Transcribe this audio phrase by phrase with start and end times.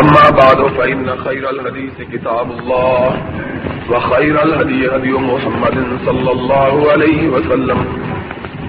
[0.00, 3.16] أما بعد، فإن خير الحديث كتاب الله،
[3.90, 7.84] وخير الهدي هدي محمد صلى الله عليه وسلم،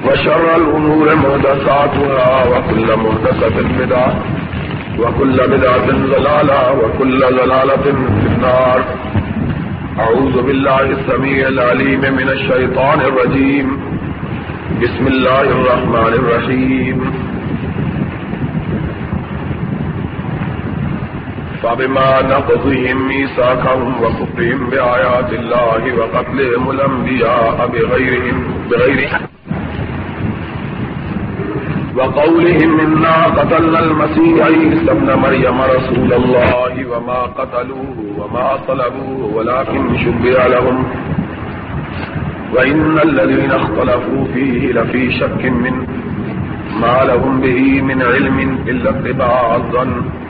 [0.05, 4.23] وشر الأمور مهدساتها وكل مهدسة بدعة،
[4.99, 7.85] وكل بدعة ظلالة وكل ظلالة
[8.21, 8.83] في النار.
[9.99, 13.79] أعوذ بالله السميع العليم من الشيطان الرجيم.
[14.81, 17.22] بسم الله الرحمن الرحيم.
[21.63, 28.37] فبما نقضهم ميثاقهم وكفرهم بآيات الله وقتلهم الأنبياء بغيرهم
[28.71, 29.09] بغير
[31.97, 40.47] وقولهم إنا قتلنا المسيح عيسى ابن مريم رسول الله وما قتلوه وما طلبوه ولكن شبه
[40.47, 40.85] لهم.
[42.53, 45.87] وإن الذين اختلفوا فيه لفي شك منه
[46.81, 50.22] ما لهم به من علم إلا اتباع الظن.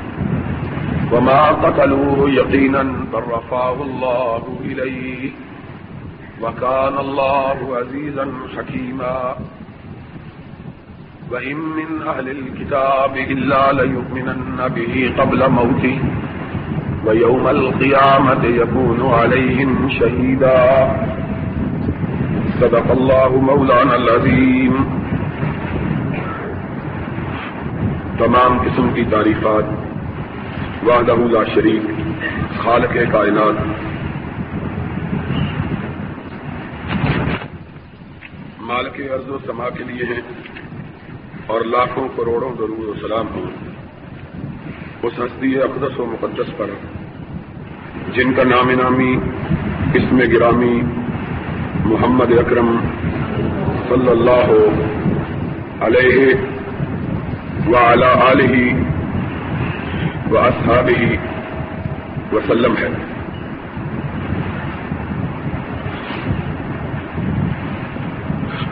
[1.13, 5.31] وما قتلوه يقينا بل رفاه الله إليه
[6.41, 9.35] وكان الله عزيزا حكيما
[11.31, 15.99] وإن من أهل الكتاب إلا ليؤمنن به قبل موته
[17.05, 20.61] ويوم القيامة يكون عليهم شهيدا
[22.61, 24.73] صدق الله مولانا العظيم
[28.19, 29.82] تمام قسم کی تعریفات
[30.85, 31.81] وحدہ لا شریف
[32.63, 33.53] خالق کائنات۔
[38.61, 40.21] مالک عرض و سما کے لیے ہیں
[41.47, 43.45] اور لاکھوں کروڑوں ضرور و سلام ہوں۔
[45.03, 46.69] اس ہستی اقدس و مقدس پر،
[48.13, 49.17] جن کا نام نامی
[49.93, 50.81] اسم گرامی
[51.85, 52.77] محمد اکرم
[53.89, 54.49] صلی اللہ
[55.81, 56.33] علیہ
[57.67, 57.77] و
[58.31, 58.92] علیہ
[60.33, 60.39] و
[62.35, 62.87] وسلم ہے۔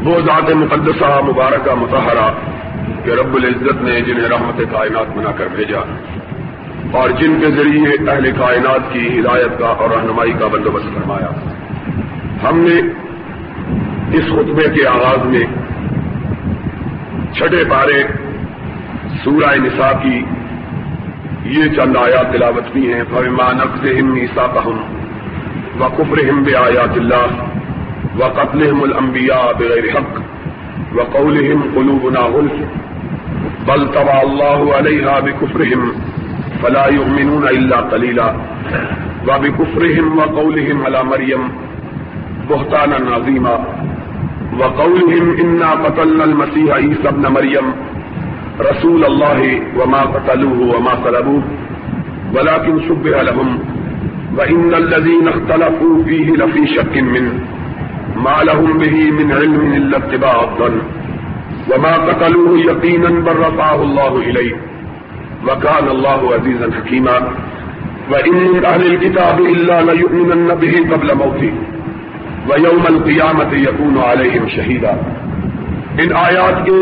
[0.06, 2.32] وہ ذات مقدسہ، مبارکہ متحرہ
[3.04, 5.80] کہ رب العزت نے جنہیں رحمت کائنات بنا کر بھیجا
[6.92, 11.28] اور جن کے ذریعے اہل کائنات کی ہدایت کا اور رہنمائی کا بندوبست فرمایا۔
[12.50, 12.80] ہم نے
[14.18, 15.44] اس خطبے کے آغاز میں
[17.34, 18.04] چھٹے پارے
[19.24, 20.24] سورہ نساء کی
[21.54, 23.04] یہ چند آیات تلاوت کی ہیں.
[23.10, 24.78] فما نقص ہم نیسا کا ہم
[25.80, 30.20] و کفر ہم بے آیات اللہ و قتل الانبیاء بغیر حق
[30.96, 32.64] و قول ہم قلوبنا غلف
[33.68, 35.92] بل طبع اللہ علیہ بکفرہم
[36.62, 38.30] فلا يؤمنون الا قليلا
[39.28, 41.48] وبكفرهم وقولهم على مريم
[42.50, 43.56] بهتانا عظيما
[44.60, 47.74] وقولهم انا قتلنا المسيح عيسى ابن مريم
[48.70, 49.40] رسول الله
[49.78, 51.44] وما قتلوه وما صلبوه
[52.36, 53.60] ولكن شبه لهم
[54.38, 57.34] وان الذين اختلفوا فيه لفي شك منه،
[58.26, 60.82] ما لهم به من علم الا اتباع الظن،
[61.72, 64.56] وما قتلوه يقينا بل رفعه الله اليه
[65.48, 67.18] وكان الله عزيزا حكيما،
[68.12, 71.54] وإن من أهل الكتاب إلا ليؤمنن به قبل موته،
[72.50, 74.94] ويوم القيامة يكون عليهم شهيدا.
[76.00, 76.80] ان آیات کے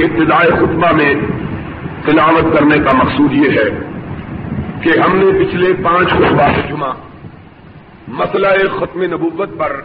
[0.00, 1.14] ابتدائے خطبہ میں
[2.04, 3.68] تلاوت کرنے کا مقصود یہ ہے
[4.82, 6.92] کہ ہم نے پچھلے پانچ خطبات جمعہ
[8.08, 8.48] مسئلہ
[8.78, 9.80] ختم نبوت پر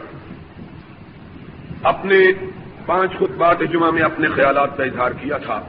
[1.84, 2.20] اپنے
[2.86, 5.60] پانچ خطبات جمعہ میں اپنے خیالات کا اظہار کیا تھا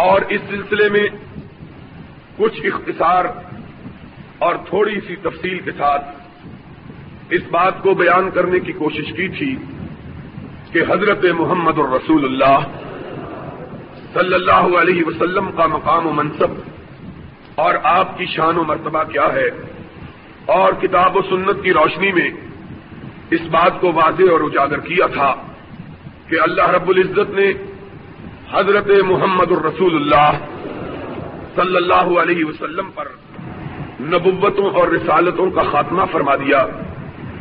[0.00, 1.06] اور اس سلسلے میں
[2.36, 3.24] کچھ اختصار
[4.38, 6.04] اور تھوڑی سی تفصیل کے ساتھ
[7.30, 9.54] اس بات کو بیان کرنے کی کوشش کی تھی
[10.72, 12.81] کہ حضرت محمد الرسول اللہ
[14.14, 16.50] صلی اللہ علیہ وسلم کا مقام و منصب
[17.54, 19.48] اور آپ کی شان و مرتبہ کیا ہے
[20.46, 22.30] اور کتاب و سنت کی روشنی میں
[23.30, 25.34] اس بات کو واضح اور اجاگر کیا تھا
[26.28, 27.52] کہ اللہ رب العزت نے
[28.52, 30.30] حضرت محمد الرسول اللہ
[31.56, 33.08] صلی اللہ علیہ وسلم پر
[34.00, 36.58] نبوتوں اور رسالتوں کا خاتمہ فرما دیا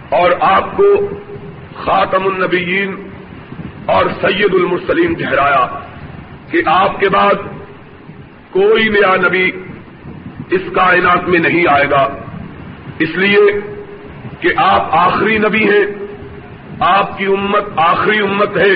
[0.10, 1.10] اور آپ کو
[1.76, 3.10] خاتم النبیین
[3.86, 5.81] اور سید المرسلیم ٹھہرایا۔
[6.52, 7.34] کہ آپ کے بعد
[8.50, 9.52] کوئی نیا نبی
[10.52, 12.08] اس کائنات میں نہیں آئے گا۔
[13.00, 13.60] اس لیے
[14.40, 16.06] کہ آپ آخری نبی ہیں،
[16.80, 18.74] آپ کی امت آخری امت ہے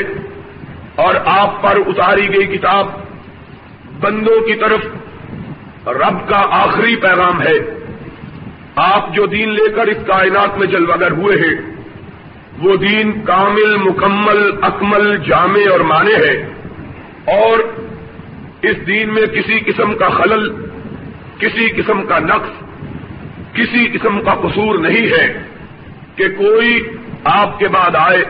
[0.95, 2.87] اور آپ پر اتاری گئی کتاب
[3.99, 4.79] بندوں کی طرف
[5.87, 7.79] رب کا آخری پیغام ہے۔
[8.75, 11.75] آپ جو دین لے کر اس کائنات میں جلوگر ہوئے ہیں،
[12.59, 16.54] وہ دین کامل، مکمل، اکمل، جامع اور مانے ہے۔
[17.25, 17.59] اور
[18.61, 20.65] اس دین میں کسی قسم کا خلل،
[21.39, 22.63] کسی قسم کا نقص،
[23.53, 25.41] کسی قسم کا قصور نہیں ہے
[26.15, 26.87] کہ کوئی
[27.23, 28.23] آپ کے بعد آئے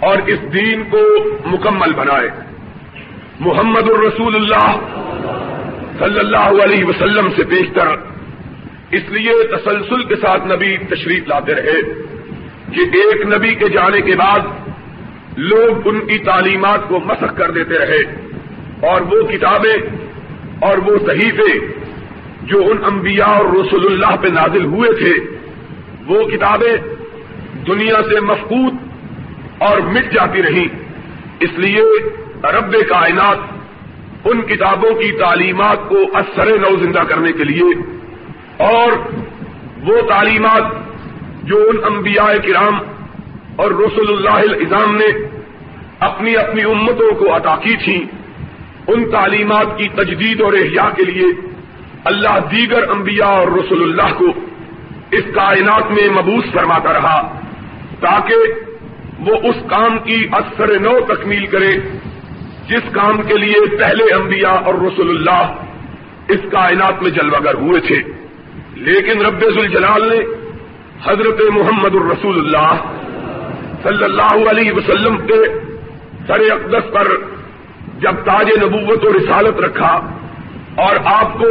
[0.00, 0.98] اور اس دین کو
[1.46, 2.28] مکمل بنائے۔
[3.40, 4.76] محمد الرسول اللہ
[5.98, 7.86] صلی اللہ علیہ وسلم سے بیشتر۔
[8.90, 11.82] اس لیے تسلسل کے ساتھ نبی تشریف لاتے رہے
[12.74, 14.40] کہ ایک نبی کے جانے کے بعد
[15.40, 18.02] لوگ ان کی تعلیمات کو مسخ کر دیتے رہے
[18.86, 19.76] اور وہ کتابیں
[20.60, 21.58] اور وہ صحیفے
[22.42, 25.12] جو ان انبیاء اور رسول اللہ پہ نازل ہوئے تھے،
[26.06, 26.76] وہ کتابیں
[27.66, 28.74] دنیا سے مفقود
[29.58, 30.68] اور مٹ جاتی رہیں۔
[31.40, 31.82] اس لیے
[32.44, 33.38] رب کائنات
[34.24, 37.72] ان کتابوں کی تعلیمات کو اثر نو زندہ کرنے کے لیے
[38.56, 38.92] اور
[39.88, 40.64] وہ تعلیمات
[41.42, 42.78] جو ان انبیاء کرام
[43.56, 45.28] اور رسول اللہ الزام نے
[46.00, 48.04] اپنی اپنی امتوں کو عطا کی تھی۔
[48.88, 51.24] ان تعلیمات کی تجدید اور احیاء کے لیے
[52.04, 54.26] اللہ دیگر انبیاء اور رسول اللہ کو
[55.10, 57.40] اس کائنات میں مبوس فرماتا رہا
[58.00, 58.34] تاکہ
[59.20, 61.72] وہ اس کام کی اثر نو تکمیل کرے
[62.68, 65.54] جس کام کے لیے پہلے انبیاء اور رسول اللہ
[66.28, 68.02] اس کائنات میں جلوگر ہوئے تھے۔
[68.74, 70.18] لیکن رب الجلال نے
[71.04, 72.99] حضرت محمد الرسول اللہ
[73.82, 75.40] صلی اللہ علیہ وسلم کے
[76.26, 77.08] سر اقدس پر
[78.00, 79.92] جب تاج نبوت و رسالت رکھا
[80.84, 81.48] اور آپ کو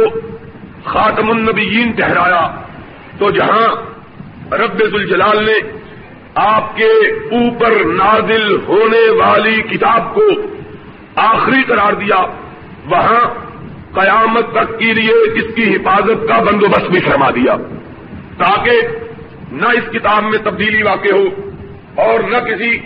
[0.84, 2.46] خاتم النبیین ٹہرایا
[3.18, 3.66] تو جہاں
[4.58, 5.58] رب الجلال نے
[6.34, 6.90] آپ کے
[7.38, 10.26] اوپر نازل ہونے والی کتاب کو
[11.20, 12.18] آخری قرار دیا،
[12.86, 13.20] وہاں
[13.94, 17.56] قیامت تک کے لیے اس کی حفاظت کا بندوبست بھی فرما دیا،
[18.38, 18.80] تاکہ
[19.52, 21.24] نہ اس کتاب میں تبدیلی واقع ہو
[21.94, 22.78] اور نہ کسی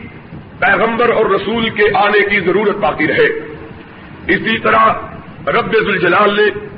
[0.58, 3.26] پیغمبر اور رسول کے آنے کی ضرورت باقی رہے۔
[4.28, 4.84] اسی طرح
[5.46, 6.68] رب الجلال نے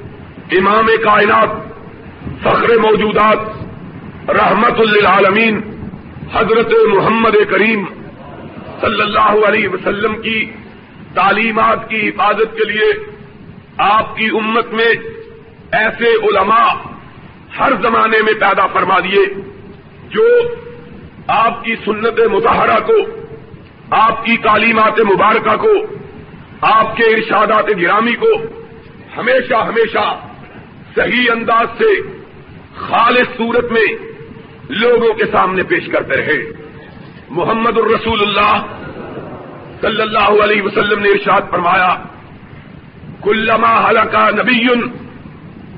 [0.58, 1.48] امام کائنات،
[2.42, 3.38] فخر موجودات،
[4.30, 5.60] رحمت للعالمین،
[6.32, 7.84] حضرت محمد کریم
[8.80, 10.50] صلی اللہ علیہ وسلم کی
[11.14, 12.92] تعلیمات کی حفاظت کے لیے
[13.78, 14.94] آپ کی امت میں
[15.72, 16.68] ایسے علماء
[17.58, 19.26] ہر زمانے میں پیدا فرما دیے
[20.08, 20.22] جو
[21.28, 22.94] آپ کی سنت مظاہرہ کو،
[23.90, 25.72] آپ کی تعلیمات مبارکہ کو،
[26.60, 28.28] آپ کے ارشادات گرامی کو
[29.16, 30.18] ہمیشہ ہمیشہ
[30.96, 32.02] صحیح انداز سے
[32.76, 33.94] خالص صورت میں
[34.68, 36.52] لوگوں کے سامنے پیش کرتے رہے۔
[37.30, 38.66] محمد الرسول اللہ
[39.80, 42.04] صلی اللہ علیہ وسلم نے ارشاد فرمایا،
[43.22, 44.68] کلما حلقہ نبی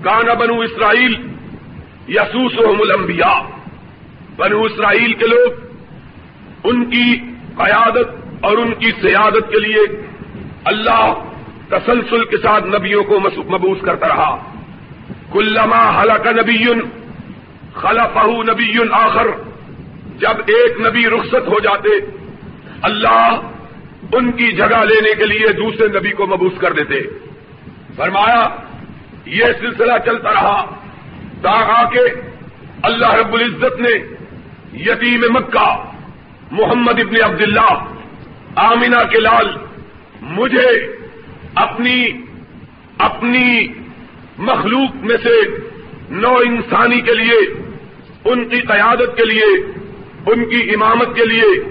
[0.02, 1.14] کان بنو اسرائیل
[2.08, 3.57] یسوس الانبیاء۔
[4.38, 5.52] بنو اسرائیل کے لوگ،
[6.64, 7.20] ان کی
[7.56, 8.08] قیادت
[8.40, 10.10] اور ان کی سیادت کے لیے
[10.64, 11.14] اللہ
[11.68, 14.52] تسلسل کے ساتھ نبیوں کو مبوس کرتا رہا۔
[15.32, 16.64] کلما حلق نبی
[17.74, 19.26] خلفہ نبی آخر،
[20.18, 21.88] جب ایک نبی رخصت ہو جاتے،
[22.82, 23.40] اللہ
[24.12, 27.00] ان کی جگہ لینے کے لیے دوسرے نبی کو مبوس کر دیتے۔
[27.96, 28.48] فرمایا،
[29.26, 30.74] یہ سلسلہ چلتا رہا۔
[31.42, 32.00] تا آ کے
[32.82, 34.17] اللہ رب العزت نے
[34.72, 35.84] یتیم مکہ،
[36.50, 37.84] محمد ابن عبداللہ،
[38.56, 39.56] آمینہ کے لال،
[40.22, 40.96] مجھے
[41.54, 42.08] اپنی
[42.98, 43.66] اپنی
[44.38, 45.40] مخلوق میں سے
[46.10, 47.62] نو انسانی کے لیے،
[48.24, 49.72] ان کی قیادت کے لیے،
[50.26, 51.70] ان کی امامت کے لیے،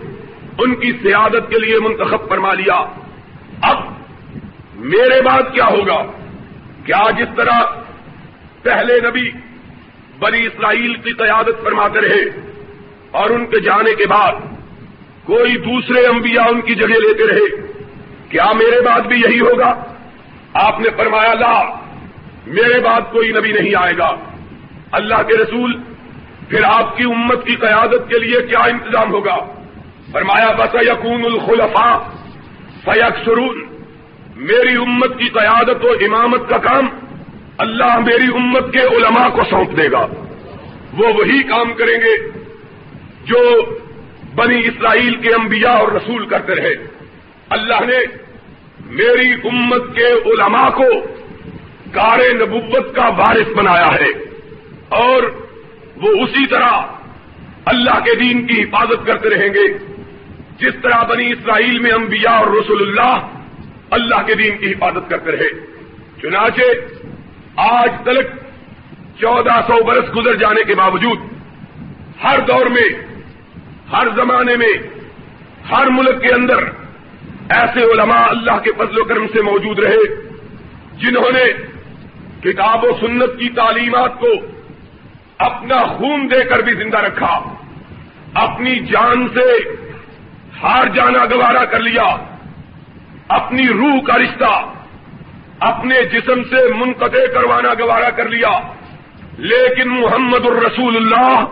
[0.58, 2.86] ان کی سیادت کے لیے منتخب فرما لیا۔
[3.62, 3.78] اب
[4.76, 6.06] میرے بعد کیا ہوگا؟
[6.86, 7.62] کیا جس طرح
[8.64, 9.32] پہلے نبی
[10.20, 12.47] بنی اسرائیل کی قیادت فرماتے رہے
[13.18, 14.32] اور ان کے جانے کے بعد
[15.26, 17.72] کوئی دوسرے انبیاء ان کی جگہ لیتے رہے۔
[18.30, 19.84] کیا میرے بعد بھی یہی ہوگا؟
[20.54, 21.64] آپ نے فرمایا، لا،
[22.48, 24.16] میرے بعد کوئی نبی نہیں آئے گا۔
[24.92, 25.74] اللہ کے رسول،
[26.50, 29.38] پھر آپ کی امت کی قیادت کے لیے کیا انتظام ہوگا؟
[30.12, 31.98] فرمایا بس یقون الخلفا
[32.84, 33.62] فیق سرون
[34.36, 36.88] میری امت کی قیادت و امامت کا کام
[37.58, 40.08] اللہ میری امت کے علماء کو سونپ دے گا۔
[40.94, 42.37] وہ وہی کام کریں گے
[43.28, 43.66] جو
[44.36, 46.88] بنی اسرائیل کے انبیاء اور رسول کرتے رہے۔
[47.50, 47.98] اللہ نے
[48.86, 50.86] میری امت کے علماء کو
[51.92, 54.10] کار نبوت کا وارث بنایا ہے
[54.90, 55.24] اور
[55.96, 56.72] وہ اسی طرح
[57.66, 59.78] اللہ کے دین کی حفاظت کرتے رہیں گے۔
[60.60, 63.28] جس طرح بنی اسرائیل میں انبیاء اور رسول اللہ
[63.90, 65.50] اللہ کے دین کی حفاظت کرتے رہے۔
[66.22, 66.62] چنانچہ
[67.56, 68.28] آج تلک
[69.20, 71.18] چودہ سو برس گزر جانے کے باوجود
[72.24, 73.17] ہر دور میں
[73.92, 74.74] ہر زمانے میں،
[75.72, 76.58] ہر ملک کے اندر
[77.50, 80.16] ایسے علماء اللہ کے فضل و کرم سے موجود رہے،
[80.98, 81.54] جنہوں نے
[82.44, 84.28] کتاب و سنت کی تعلیمات کو
[85.38, 87.40] اپنا خون دے کر بھی زندہ رکھا،
[88.34, 89.60] اپنی جان سے
[90.64, 92.16] ہار جانا گوارا کر لیا،
[93.28, 94.72] اپنی روح کا رشتہ،
[95.60, 98.60] اپنے جسم سے منقطع کروانا گوارا کر لیا۔
[99.38, 101.44] لیکن محمد الرسول اللہ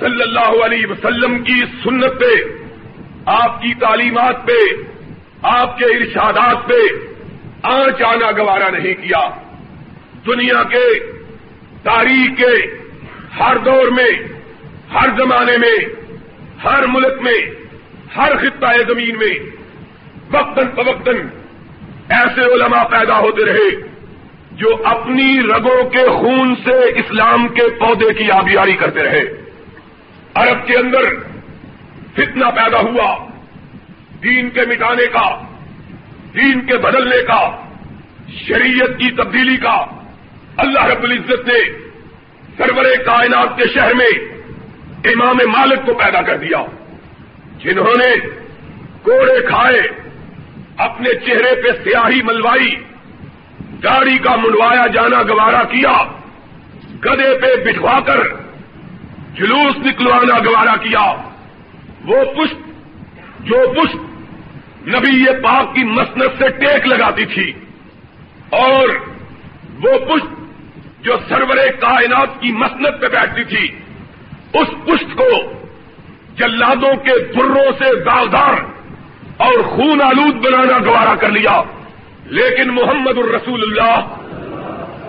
[0.00, 2.44] صلی اللہ علیہ وسلم کی سنت پہ،
[3.26, 4.74] آپ کی تعلیمات پہ،
[5.42, 7.08] آپ کے ارشادات پہ
[7.62, 9.28] آنچ آنا گوارا نہیں کیا۔
[10.26, 10.98] دنیا کے،
[11.82, 12.76] تاریخ کے،
[13.40, 14.10] ہر دور میں،
[14.94, 15.76] ہر زمانے میں،
[16.64, 17.68] ہر ملک میں،
[18.16, 19.38] ہر خطۂ زمین میں
[20.32, 21.16] وقتاً فوقتاً
[22.08, 23.88] ایسے علماء پیدا ہوتے رہے
[24.52, 29.47] جو اپنی رگوں کے خون سے اسلام کے پودے کی آبیاری کرتے رہے۔
[30.38, 31.02] عرب کے اندر
[32.12, 33.26] فتنہ پیدا ہوا۔
[34.22, 35.42] دین کے مٹانے کا،
[36.34, 37.62] دین کے بدلنے کا،
[38.28, 39.84] شریعت کی تبدیلی کا۔
[40.56, 41.88] اللہ رب العزت نے
[42.56, 44.08] سرور کائنات کے شہر میں
[45.04, 46.64] امام مالک کو پیدا کر دیا۔
[47.58, 48.28] جنہوں نے
[49.02, 49.80] کوڑے کھائے،
[50.76, 52.74] اپنے چہرے پہ سیاہی ملوائی
[53.84, 56.04] گاڑی کا منڈوایا جانا گوارا کیا
[57.04, 58.47] گدے پہ بٹھوا کر
[59.38, 61.06] جلوس نکلوانا گوارا کیا۔
[62.04, 62.56] وہ پشت،
[63.40, 67.52] جو پشت نبی پاک کی مسنت سے ٹیک لگاتی تھی،
[68.50, 68.88] اور
[69.84, 73.68] وہ پشت جو سرور کائنات کی مسنت پہ بیٹھتی تھی،
[74.54, 75.30] اس پشت کو
[76.34, 78.60] جلادوں کے دروں سے داغدار
[79.36, 81.62] اور خون آلود بنانا گوارا کر لیا۔
[82.26, 84.16] لیکن محمد الرسول اللہ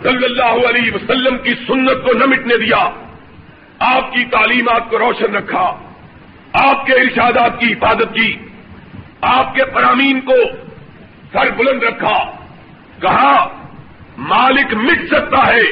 [0.04, 2.90] صلی اللہ علیہ وسلم کی سنت کو نہ مٹنے دیا۔
[3.80, 5.80] آپ کی تعلیمات کو روشن رکھا،
[6.54, 8.36] آپ کے ارشادات کی حفاظت کی،
[9.22, 10.34] آپ کے پرامین کو
[11.32, 12.32] سر بلند رکھا۔
[13.02, 13.48] کہا،
[14.18, 15.64] مالک مٹ سکتا ہے،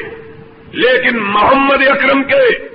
[0.72, 2.68] لیکن محمد اکرم کے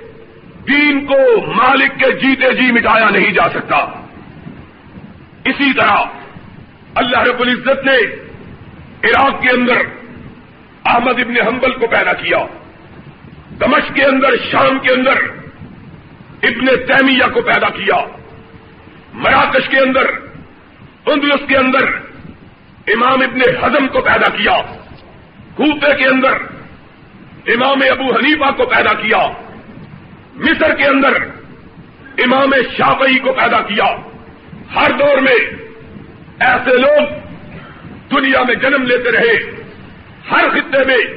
[0.68, 3.76] دین کو مالک کے جیتے جی مٹایا نہیں جا سکتا۔
[5.44, 5.96] اسی طرح
[6.94, 7.98] اللہ رب العزت نے
[9.04, 9.76] عراق کے اندر
[10.84, 12.38] احمد ابن حنبل کو پیدا کیا۔
[13.60, 15.16] دمش کے اندر، شام کے اندر
[16.42, 18.06] ابن تیمیہ کو پیدا کیا۔
[19.12, 20.10] مراکش کے اندر،
[21.06, 21.82] اندلس کے اندر
[22.86, 24.60] امام ابن ہزم کو پیدا کیا۔
[25.54, 26.32] کوپے کے اندر
[27.46, 29.26] امام ابو حنیفہ کو پیدا کیا۔
[30.34, 31.12] مصر کے اندر
[32.18, 33.84] امام شافعی کو پیدا کیا۔
[34.74, 35.50] ہر دور میں
[36.40, 37.02] ایسے لوگ
[38.16, 39.62] دنیا میں جنم لیتے رہے۔
[40.30, 41.14] ہر خطے میں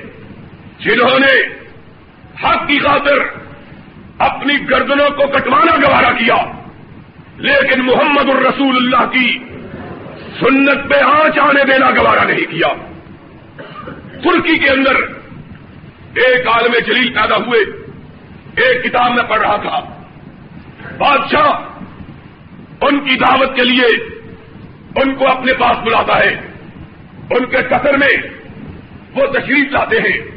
[0.80, 1.67] جنہوں نے
[2.44, 3.16] حق کی خاطر
[4.18, 6.36] اپنی گردنوں کو کٹوانا گوارا کیا۔
[7.38, 9.40] لیکن محمد الرسول اللہ کی
[10.40, 12.68] سنت پہ آنچ آنے دینا گوارا نہیں کیا۔
[14.24, 14.96] ترکی کے اندر
[16.16, 17.60] ایک عالم جلیل پیدا ہوئے۔
[18.56, 19.80] ایک کتاب میں پڑھ رہا تھا۔
[20.98, 21.50] بادشاہ
[22.82, 23.86] ان کی دعوت کے لیے
[24.96, 26.42] ان کو اپنے پاس بلاتا ہے۔
[27.30, 28.18] ان کے قطر میں
[29.14, 30.37] وہ تشریف لاتے ہیں۔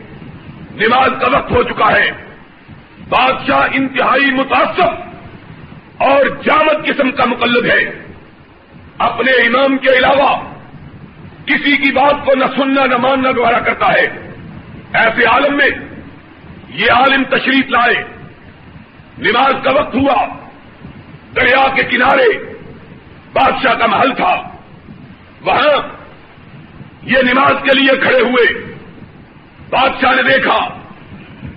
[0.74, 2.10] نماز کا وقت ہو چکا ہے۔
[3.08, 4.92] بادشاہ انتہائی متاثر
[5.98, 8.04] اور جامد قسم کا مقلد ہے۔
[8.98, 10.54] اپنے امام کے علاوہ
[11.46, 14.32] کسی کی بات کو نہ سننا، نہ ماننا گوارا کرتا ہے۔
[14.92, 15.68] ایسے عالم میں
[16.68, 17.94] یہ عالم تشریف لائے۔
[19.18, 20.26] نماز کا وقت ہوا۔
[21.36, 22.54] دریا کے کنارے
[23.32, 24.42] بادشاہ کا محل تھا۔
[25.40, 25.88] وہاں
[27.02, 28.69] یہ نماز کے لیے کھڑے ہوئے۔
[29.70, 30.58] بادشاہ نے دیکھا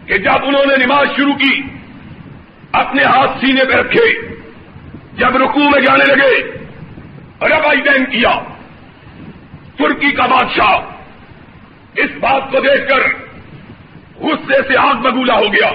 [0.06, 1.62] کہ جب انہوں نے نماز شروع کی،
[2.72, 4.22] اپنے ہاتھ سینے پہ رکھے،
[5.14, 6.52] جب رکوع میں جانے لگے
[7.42, 8.40] ربائی دین کیا۔
[9.78, 10.80] ترکی کا بادشاہ
[11.96, 13.00] اس بات کو دیکھ کر
[14.16, 15.72] غصے سے آگ بگولا ہو گیا۔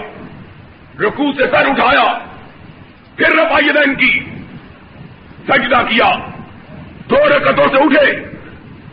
[1.00, 2.18] رکوع سے سر اٹھایا،
[3.16, 4.21] پھر ربائی دین کی۔
[5.49, 6.11] سجدہ کیا،
[7.11, 8.12] دو رکتوں سے اٹھے،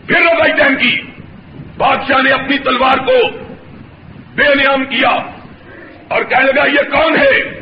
[0.07, 1.14] پھر ربائی دین کی۔
[1.77, 3.27] بادشاہ نے اپنی تلوار کو
[4.35, 5.09] بے نیام کیا
[6.07, 7.59] اور کہنے لگا، یہ کون ہے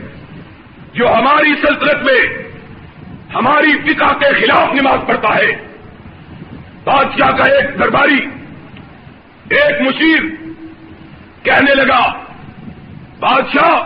[0.94, 2.44] جو ہماری سلطنت میں
[3.36, 5.48] ہماری فکا کے خلاف نماز پڑھتا ہے؟
[6.84, 8.26] بادشاہ کا ایک درباری،
[9.50, 10.22] ایک مشیر
[11.44, 12.24] کہنے لگا،
[13.20, 13.82] بادشاہ،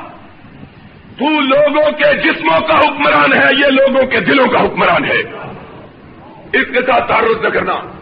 [1.18, 5.20] تو لوگوں کے جسموں کا حکمران ہے، یہ لوگوں کے دلوں کا حکمران ہے۔
[6.54, 7.97] اس کے ساتھ تعارف نہ کرنا۔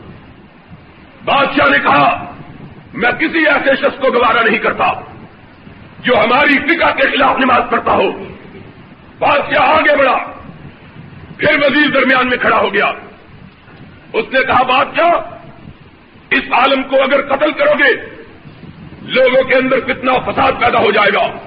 [1.25, 2.35] بادشاہ نے کہا،
[2.93, 4.93] میں کسی ایسے شخص کو گوارا نہیں کرتا
[5.99, 8.11] جو ہماری فکا کے خلاف نماز پڑھتا ہو.
[9.19, 10.17] بادشاہ آگے بڑھا،
[11.37, 12.85] پھر وزیر درمیان میں کھڑا ہو گیا۔
[14.13, 15.11] اس نے کہا، بادشاہ،
[16.29, 17.93] اس عالم کو اگر قتل کرو گے،
[19.01, 21.37] لوگوں کے اندر کتنا فساد پیدا ہو جائے گا۔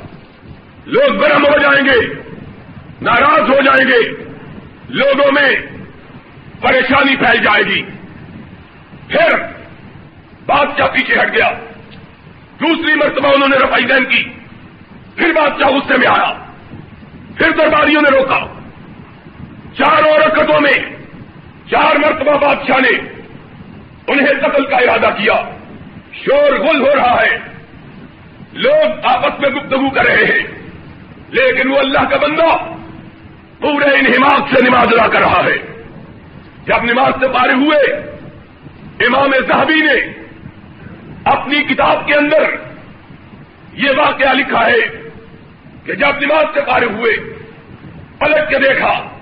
[0.86, 2.14] لوگ گرم ہو جائیں گے،
[3.02, 4.24] ناراض ہو جائیں گے۔
[4.88, 5.50] لوگوں میں
[6.60, 7.82] پریشانی پھیل جائے گی۔
[9.08, 9.57] پھر
[10.48, 11.50] بادشاہ پیچھے ہٹ گیا۔
[12.60, 14.24] دوسری مرتبہ انہوں نے رفائی دین کی۔
[15.16, 16.32] پھر بادشاہ غصے میں آیا۔
[17.38, 18.38] پھر درباریوں نے روکا۔
[19.78, 20.96] چار رکتوں میں
[21.70, 22.98] چار مرتبہ بادشاہ نے
[24.06, 25.34] انہیں قتل کا ارادہ کیا۔
[26.12, 27.38] شور گل ہو رہا ہے۔
[28.52, 30.68] لوگ آپس میں گفتگو کر رہے ہیں۔
[31.28, 32.56] لیکن وہ اللہ کا بندہ
[33.60, 34.12] پورے ان
[34.54, 35.82] سے نماز ادا کر رہا ہے۔
[36.66, 37.92] جب نماز سے پارے ہوئے،
[39.06, 40.27] امام صاحبی نے
[41.28, 42.42] اپنی کتاب کے اندر
[43.72, 45.08] یہ واقعہ لکھا ہے
[45.84, 47.16] کہ جب نماز سے پارے ہوئے،
[48.18, 49.18] پلٹ کے دیکھا،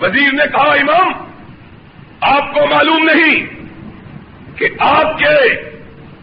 [0.00, 1.12] وزیر نے کہا، امام،
[2.20, 3.46] آپ کو معلوم نہیں
[4.56, 5.54] کہ آپ کے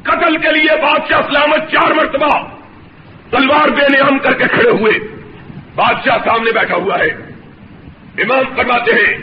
[0.03, 2.47] قتل کے لیے بادشاہ سلامت چار مرتبہ
[3.29, 4.93] تلوار بے نیام کر کے کھڑے ہوئے۔
[5.75, 7.09] بادشاہ سامنے بیٹھا ہوا ہے۔
[8.17, 9.17] امام فرماتے ہیں،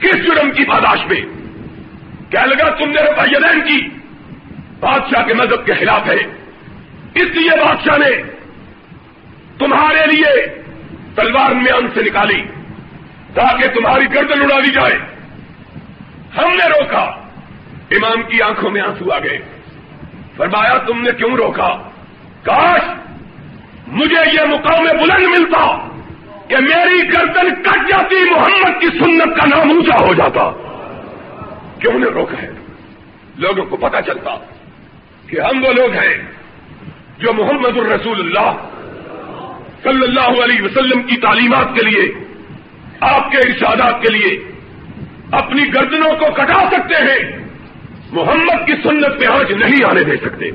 [0.00, 1.20] کس جرم کی پاداش میں؟
[2.30, 4.05] کیا لگا، تم نے رفیدین کی۔
[4.80, 6.14] بادشاہ کے مذہب کے خلاف ہے۔
[7.14, 8.22] اس لیے بادشاہ نے
[9.58, 10.46] تمہارے لیے
[11.14, 12.42] تلوار میں ان سے نکالی
[13.34, 14.98] تاکہ تمہاری گردن اڑا دی جائے۔
[16.36, 17.26] ہم نے روکا۔
[17.90, 19.38] امام کی آنکھوں میں آنسو آ گئے۔
[20.36, 21.90] فرمایا، تم نے کیوں روکا؟
[22.42, 22.82] کاش
[23.86, 25.88] مجھے یہ مقام بلند ملتا
[26.48, 30.52] کہ میری گردن کٹ جاتی، محمد کی سنت کا نام اونچا ہو جاتا۔
[31.80, 32.50] کیوں نے روکا ہے؟
[33.36, 34.55] لوگوں کو پتا چلتا۔
[35.26, 36.22] کہ ہم وہ لوگ ہیں
[37.18, 38.52] جو محمد الرسول اللہ
[39.82, 42.12] صلی اللہ علیہ وسلم کی تعلیمات کے لیے،
[43.00, 44.52] آپ کے ارشادات کے لیے
[45.32, 47.46] اپنی گردنوں کو کٹا سکتے ہیں۔
[48.12, 50.50] محمد کی سنت پہ آج نہیں آنے دے سکتے۔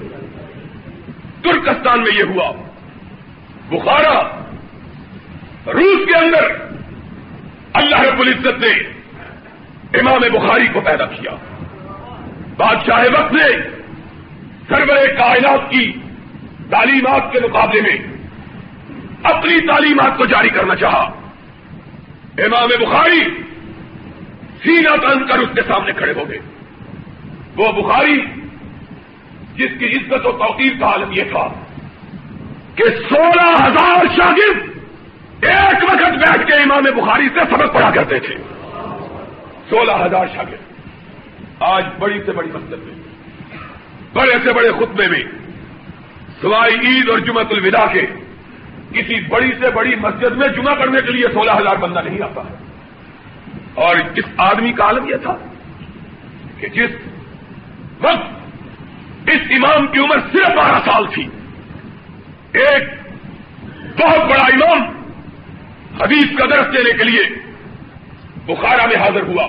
[1.42, 2.51] ترکستان میں یہ ہوا۔
[3.70, 4.24] بخارا،
[5.66, 6.51] روس کے اندر
[7.74, 9.01] اللہ رب العزت نے
[10.00, 11.31] امام بخاری کو پیدا کیا۔
[12.57, 13.80] بادشاہ وقت نے
[14.72, 15.92] سرور کائنات کی
[16.70, 17.98] تعلیمات کے مقابلے میں
[19.24, 21.01] اپنی تعلیمات کو جاری کرنا چاہا۔
[22.38, 23.20] امام بخاری
[24.64, 26.40] سینا تن کر اس کے سامنے کھڑے ہو گئے۔
[27.55, 28.25] وہ بخاری
[29.55, 31.48] جس کی عزت و توقیر کا عالم یہ تھا
[32.75, 34.70] کہ سولہ ہزار شاگرد
[35.44, 38.36] ایک وقت بیٹھ کے امام بخاری سے سبق پڑھا کرتے تھے۔
[39.70, 40.90] سولہ ہزار شاگرد۔
[41.60, 43.00] آج بڑی سے بڑی مسجد میں۔
[44.13, 45.24] بڑے سے بڑے خطبے میں،
[46.41, 48.05] سوائے عید اور جمعت الوداع کے،
[48.93, 52.41] کسی بڑی سے بڑی مسجد میں جمعہ کرنے کے لیے سولہ ہزار بندہ نہیں آتا
[52.41, 52.55] ہے۔
[53.74, 55.37] اور اس آدمی کا عالم یہ تھا
[56.59, 56.89] کہ جس
[58.01, 61.27] وقت اس امام کی عمر صرف بارہ سال تھی،
[62.51, 62.83] ایک
[64.00, 65.01] بہت بڑا امام
[66.01, 67.24] حدیث کا درس دینے کے لیے
[68.45, 69.47] بخارا میں حاضر ہوا۔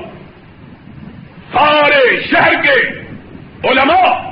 [1.53, 2.89] سارے شہر کے
[3.69, 4.32] علماء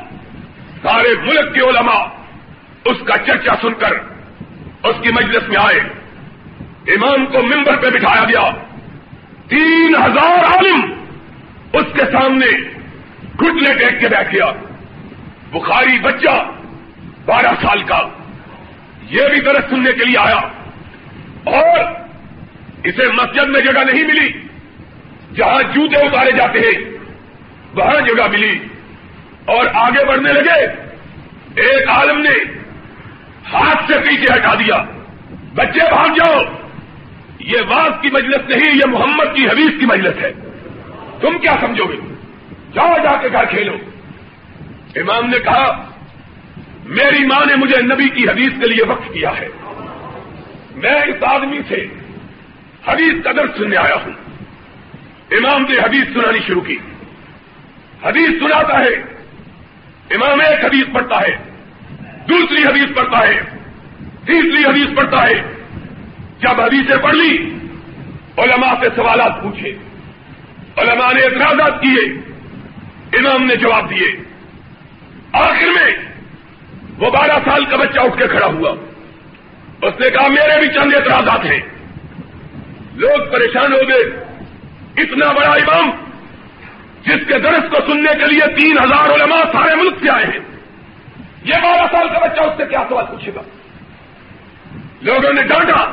[0.83, 2.07] سارے ملک کے علماء
[2.85, 3.93] اس کا چرچا سن کر
[4.83, 5.81] اس کی مجلس میں آئے۔
[6.87, 8.51] امام کو ممبر پہ بٹھایا گیا۔
[9.49, 11.05] تین ہزار عالم
[11.73, 12.47] اس کے سامنے
[13.41, 14.53] گھٹنے ٹیک کے بیٹھ گیا۔
[15.51, 16.51] بخاری بچہ
[17.25, 18.09] بارہ سال کا۔
[19.11, 20.41] یہ بھی درد سننے کے لیے آیا۔
[21.45, 21.79] اور
[22.85, 24.33] اسے مسجد میں جگہ نہیں ملی۔
[25.35, 26.91] جہاں جوتے اتارے جاتے ہیں،
[27.75, 28.59] وہاں جگہ ملی۔
[29.51, 30.67] اور آگے بڑھنے لگے،
[31.57, 32.31] ایک عالم نے
[33.53, 34.77] ہاتھ سے پیچھے ہٹا دیا۔
[35.55, 36.41] بچے بھاگ جاؤ۔
[37.39, 40.33] یہ واس کی مجلس نہیں، یہ محمد کی حدیث کی مجلس ہے۔
[41.21, 41.97] تم کیا سمجھو گے؟
[42.75, 43.77] جاؤ جا کے گھر کھیلو۔
[44.97, 45.91] امام نے کہا،
[46.85, 49.49] میری ماں نے مجھے نبی کی حدیث کے لیے وقت کیا ہے۔
[50.75, 51.87] میں اس آدمی سے
[52.89, 54.13] حدیث قدر سننے آیا ہوں۔
[55.31, 56.77] امام نے حدیث سنانی شروع کی۔
[58.05, 59.20] حدیث سناتا ہے۔
[60.11, 61.37] امام ایک حدیث پڑھتا ہے،
[62.29, 63.41] دوسری حدیث پڑھتا ہے،
[64.27, 65.43] تیسری حدیث پڑھتا ہے۔
[66.41, 67.59] جب حدیثیں پڑھ لی،
[68.39, 69.69] علماء سے سوالات پوچھے۔
[70.77, 72.05] علماء نے اعتراضات کیے،
[73.19, 74.17] امام نے جواب دیے۔
[75.33, 75.93] آخر میں
[76.99, 78.71] وہ بارہ سال کا بچہ اٹھ کے کھڑا ہوا۔
[79.83, 81.61] اس نے کہا، میرے بھی چند اعتراضات ہیں۔
[82.95, 84.25] لوگ پریشان ہو گئے۔
[84.97, 85.91] اتنا بڑا امام
[87.03, 90.41] جس کے درس کو سننے کے لیے تین ہزار علماء سارے ملک سے آئے ہیں۔
[91.45, 93.41] یہ بارہ سال کا بچہ اس سے کیا سوال پوچھے گا؟
[95.03, 95.85] لوگوں نے ڈانٹا،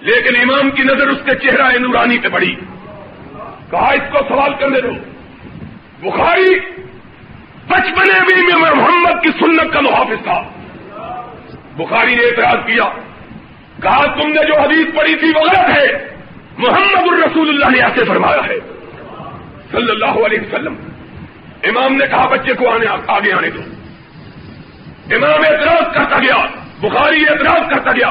[0.00, 2.54] لیکن امام کی نظر اس کے چہرہ نورانی پہ پڑی۔
[3.70, 4.90] کہا، اس کو سوال کرنے دو۔
[6.00, 6.60] بخاری
[7.68, 10.42] بچپنے بھی میں محمد کی سنت کا محافظ تھا۔
[11.76, 12.84] بخاری نے اعتراض کیا۔
[13.82, 16.08] کہا، تم نے جو حدیث پڑھی تھی وہ غلط ہے۔
[16.58, 18.79] محمد الرسول اللہ نے ایسے فرمایا ہے۔
[19.72, 20.74] صلی اللہ علیہ وسلم۔
[21.62, 23.60] امام نے کہا بچے کو آنے آگے آنے دو۔
[25.10, 26.46] امام اعتراض کرتا گیا،
[26.80, 28.08] بخاری اعتراض کرتا گیا۔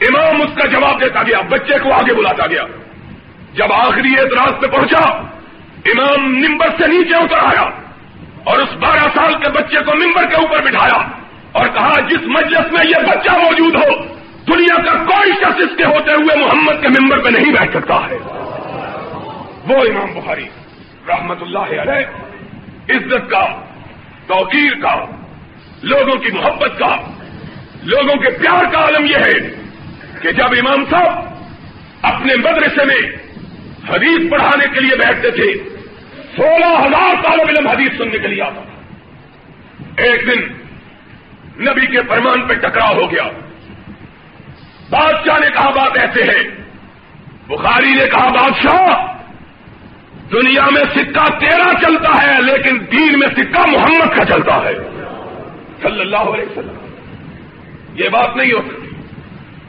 [0.00, 2.62] امام اس کا جواب دیتا گیا، بچے کو آگے بلاتا گیا۔
[3.54, 5.10] جب آخری اعتراض پہ پہنچا،
[5.86, 7.70] امام نمبر سے نیچے اتر آیا
[8.44, 11.08] اور اس بارہ سال کے بچے کو ممبر کے اوپر بٹھایا
[11.52, 14.14] اور کہا، جس مجلس میں یہ بچہ موجود ہو،
[14.52, 17.94] دنیا کا کوئی شخص اس کے ہوتے ہوئے محمد کے ممبر پہ نہیں بیٹھ سکتا
[17.94, 18.16] ہے۔
[19.68, 20.44] وہ امام بخاری۔
[21.08, 22.06] رحمت اللہ علیہ،
[22.96, 23.46] عزت کا،
[24.26, 25.04] توقیر کا،
[25.82, 26.96] لوگوں کی محبت کا،
[27.82, 29.50] لوگوں کے پیار کا عالم یہ ہے
[30.22, 31.24] کہ جب امام صاحب
[32.02, 33.12] اپنے مدرسے میں
[33.88, 35.52] حدیث پڑھانے کے لیے بیٹھتے تھے،
[36.36, 38.82] سولہ ہزار طالب علم حدیث سننے کے لیے آتا تھا۔
[40.02, 40.40] ایک دن
[41.64, 43.22] نبی کے فرمان پہ ٹکراؤ ہو گیا۔
[44.90, 46.42] بادشاہ نے کہا بات ایسے ہے،
[47.46, 49.19] بخاری نے کہا بادشاہ
[50.32, 54.74] دنیا میں سکہ تیرا چلتا ہے، لیکن دین میں سکہ محمد کا چلتا ہے۔
[55.82, 56.74] صلی اللہ علیہ وسلم۔
[57.94, 58.90] یہ بات نہیں ہو سکتی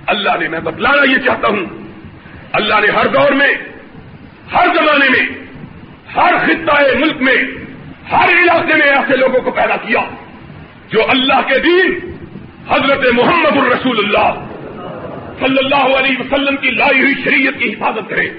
[0.08, 1.66] اللہ نے میں بتلانا یہ چاہتا ہوں۔
[2.52, 3.54] اللہ نے ہر دور میں،
[4.54, 5.30] ہر زمانے میں،
[6.16, 7.38] ہر خطۂ ملک میں،
[8.12, 10.00] ہر علاقے میں ایسے لوگوں کو پیدا کیا
[10.90, 12.12] جو اللہ کے دین،
[12.70, 14.46] حضرت محمد الرسول اللہ
[15.40, 18.30] صلی اللہ علیہ وسلم کی لائی ہوئی شریعت کی حفاظت کرے۔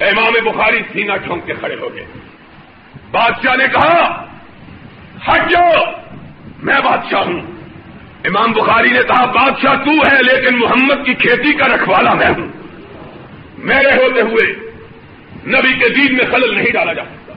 [0.00, 2.06] امام بخاری سینہ ٹھونک کے کھڑے ہو گئے۔
[3.10, 4.24] بادشاہ نے کہا،
[5.28, 5.84] ہٹ جاؤ،
[6.62, 7.40] میں بادشاہ ہوں۔
[8.24, 12.48] امام بخاری نے کہا، بادشاہ تو ہے، لیکن محمد کی کھیتی کا رکھوالا میں ہوں۔
[13.58, 14.52] میرے ہوتے ہوئے
[15.46, 17.32] نبی کے دین میں خلل نہیں ڈالا جا سکتا۔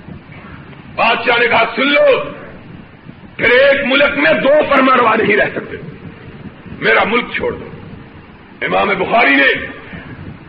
[0.95, 2.23] بادشاہ نے کہا، سن لو،
[3.37, 5.77] پھر ایک ملک میں دو فرمانوا نہیں رہ سکتے۔
[6.79, 7.69] میرا ملک چھوڑ دو۔
[8.61, 9.80] امام بخاری نے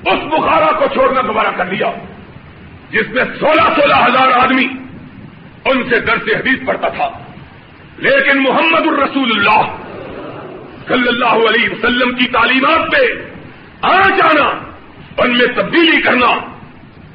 [0.06, 1.92] اس بخارا کو چھوڑنا دوبارہ کر دیا۔
[2.90, 4.64] جس میں سولہ سولہ ہزار آدمی
[5.64, 7.10] ان سے درس حدیث پڑتا تھا۔
[7.96, 9.76] لیکن محمد الرسول اللہ
[10.88, 13.28] صلی اللہ علیہ وسلم کی تعلیمات پہ
[13.82, 14.48] آ جانا،
[15.18, 16.26] ان میں تبدیلی کرنا،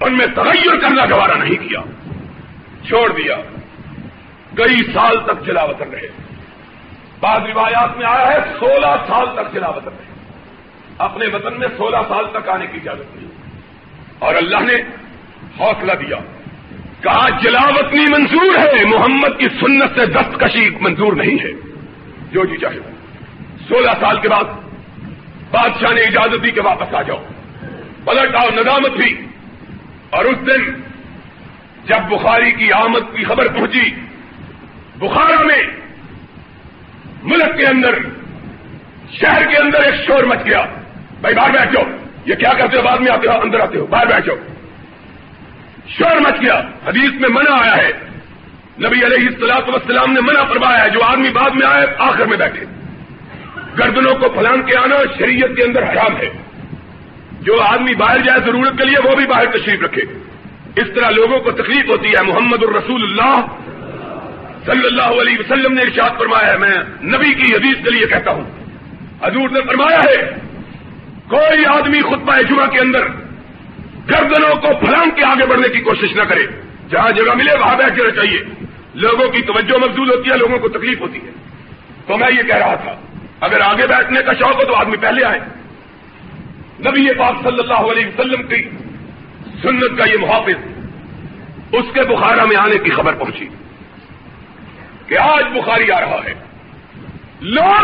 [0.02, 1.80] ان میں تغیر کرنا گوارا نہیں کیا۔
[2.88, 3.38] چھوڑ دیا۔
[4.56, 6.08] کئی سال تک چلا وطن رہے۔
[7.20, 10.17] بعض روایات میں آیا ہے، سولہ سال تک چلا وطن رہے۔
[10.98, 13.32] اپنے وطن میں سولہ سال تک آنے کی اجازت نہیں
[14.20, 14.76] اور اللہ نے
[15.60, 16.18] حوصلہ دیا۔
[17.02, 21.52] کہا جلاوطنی منظور ہے، محمد کی سنت سے دستکشی منظور نہیں ہے۔
[22.32, 22.80] جو جی چاہے۔
[23.68, 24.44] سولہ سال کے بعد
[25.52, 27.24] بادشاہ نے اجازت دی کہ واپس آ جاؤ۔
[28.06, 29.26] پلٹ آؤ، ندامت بھی
[30.10, 30.74] اور اس دن
[31.86, 33.90] جب بخاری کی آمد کی خبر پہنچی،
[34.96, 35.64] بخارا میں
[37.24, 38.00] ملک کے اندر،
[39.12, 40.66] شہر کے اندر ایک شور مچ گیا۔
[41.22, 41.84] بھائی باہر بیٹھ جاؤ۔
[42.26, 44.36] یہ کیا کرتے ہو؟ بعد میں آتے ہو، اندر آتے ہو۔ باہر بیٹھ جاؤ۔
[45.88, 47.92] شور مچ گیا حدیث میں منع آیا ہے۔
[48.80, 52.38] نبی علیہ السلاط وسلام نے منع فرمایا ہے، جو آدمی بعد میں آئے، آخر میں
[52.38, 52.66] بیٹھے۔
[53.80, 56.30] گردنوں کو پھلان کے آنا شریعت کے اندر حرام ہے۔
[57.42, 60.02] جو آدمی باہر جائے ضرورت کے لیے، وہ بھی باہر تشریف رکھے۔
[60.76, 63.46] اس طرح لوگوں کو تکلیف ہوتی ہے۔ محمد الرسول اللہ
[64.66, 68.32] صلی اللہ علیہ وسلم نے ارشاد فرمایا ہے۔ میں نبی کی حدیث کے لیے کہتا
[68.32, 68.44] ہوں۔
[69.24, 70.47] حضور نے فرمایا ہے
[71.28, 73.08] کوئی آدمی خطبہ جمعہ کے اندر
[74.10, 76.48] گردنوں کو پھلانگ کے آگے بڑھنے کی کوشش نہ کرے۔
[76.90, 78.38] جہاں جگہ ملے وہاں بیٹھ کے چاہیے
[78.94, 81.32] لوگوں کی توجہ مفضول ہوتی ہے، لوگوں کو تکلیف ہوتی ہے۔
[82.08, 82.96] تو میں یہ کہہ رہا تھا،
[83.40, 85.40] اگر آگے بیٹھنے کا شوق ہو تو آدمی پہلے آئے۔
[86.80, 88.70] نبی پاک صلی اللہ علیہ وسلم کی
[89.62, 90.68] سنت کا یہ محافظ
[91.72, 93.48] اس کے بخارا میں آنے کی خبر پہنچی
[95.08, 96.34] کہ آج بخاری آ رہا ہے۔
[97.42, 97.84] لوگ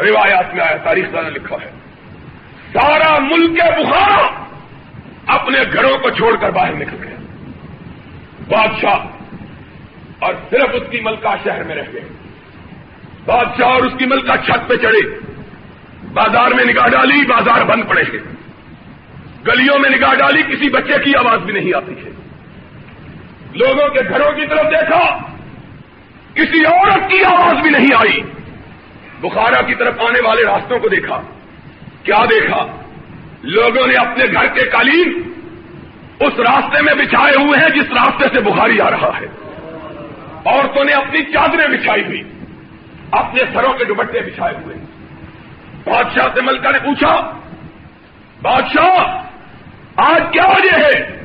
[0.00, 1.83] روایات میں آیا، تاریخ نے لکھا ہے۔
[2.74, 4.44] سارا ملک بخارا
[5.26, 7.16] اپنے گھروں کو چھوڑ کر باہر نکل گیا۔
[8.48, 9.06] بادشاہ
[10.18, 12.00] اور صرف اس کی ملکہ شہر میں رہ گئے۔
[13.24, 15.18] بادشاہ اور اس کی ملکہ چھت پہ چڑھے۔
[16.12, 18.18] بازار میں نگاہ ڈالی، بازار بند پڑے گے
[19.46, 22.10] گلیوں میں نگاہ ڈالی، کسی بچے کی آواز بھی نہیں آتی ہے۔
[23.54, 25.18] لوگوں کے گھروں کی طرف دیکھا،
[26.34, 28.20] کسی عورت کی آواز بھی نہیں آئی۔
[29.20, 31.22] بخارا کی طرف آنے والے راستوں کو دیکھا۔
[32.04, 32.66] کیا دیکھا؟
[33.42, 35.32] لوگوں نے اپنے گھر کے قالین
[36.20, 39.26] اس راستے میں بچھائے ہوئے ہیں جس راستے سے بخاری آ رہا ہے۔
[40.44, 42.22] عورتوں نے اپنی چادریں بچھائی ہوئی،
[43.10, 44.76] اپنے سروں کے دوپٹے بچھائے ہوئے۔
[45.84, 47.40] بادشاہ سے ملکہ نے پوچھا،
[48.42, 49.22] بادشاہ،
[49.96, 51.24] آج کیا وجہ ہے؟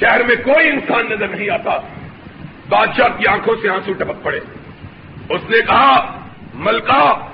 [0.00, 1.78] شہر میں کوئی انسان نظر نہیں آتا۔
[2.68, 4.40] بادشاہ کی آنکھوں سے آنسو ٹپک پڑے۔
[5.28, 6.18] اس نے کہا،
[6.54, 7.31] ملکہ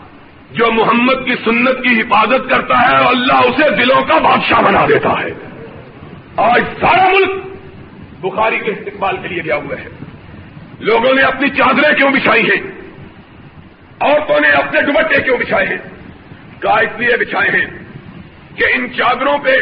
[0.50, 5.20] جو محمد کی سنت کی حفاظت کرتا ہے اللہ اسے دلوں کا بادشاہ بنا دیتا
[5.20, 5.30] ہے۔
[6.36, 7.30] آج سارا ملک
[8.20, 9.88] بخاری کے استقبال کے لیے گیا ہوا ہے۔
[10.80, 12.70] لوگوں نے اپنی چادریں کیوں بچھائی ہیں؟
[14.00, 15.76] عورتوں نے اپنے دوبٹے کیوں بچھائے ہیں؟
[16.58, 17.66] کا اس لیے بچھائے ہیں
[18.54, 19.56] کہ ان چادروں پہ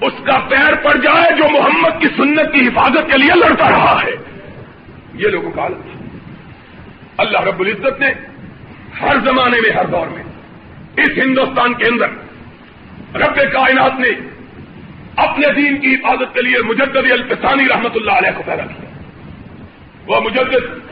[0.00, 4.00] اس کا پیر پڑ جائے جو محمد کی سنت کی حفاظت کے لیے لڑتا رہا
[4.02, 4.10] ہے۔
[5.14, 5.80] یہ لوگوں کا عالم
[7.16, 8.33] اللہ رب العزت نے
[9.00, 10.22] ہر زمانے میں، ہر دور میں۔
[10.96, 12.08] اس ہندوستان کے اندر
[13.14, 14.08] رب کائنات نے
[15.16, 18.90] اپنے دین کی حفاظت کے لیے مجدد الفسانی رحمت اللہ علیہ کو پیدا کیا۔
[20.06, 20.88] وہ مجدد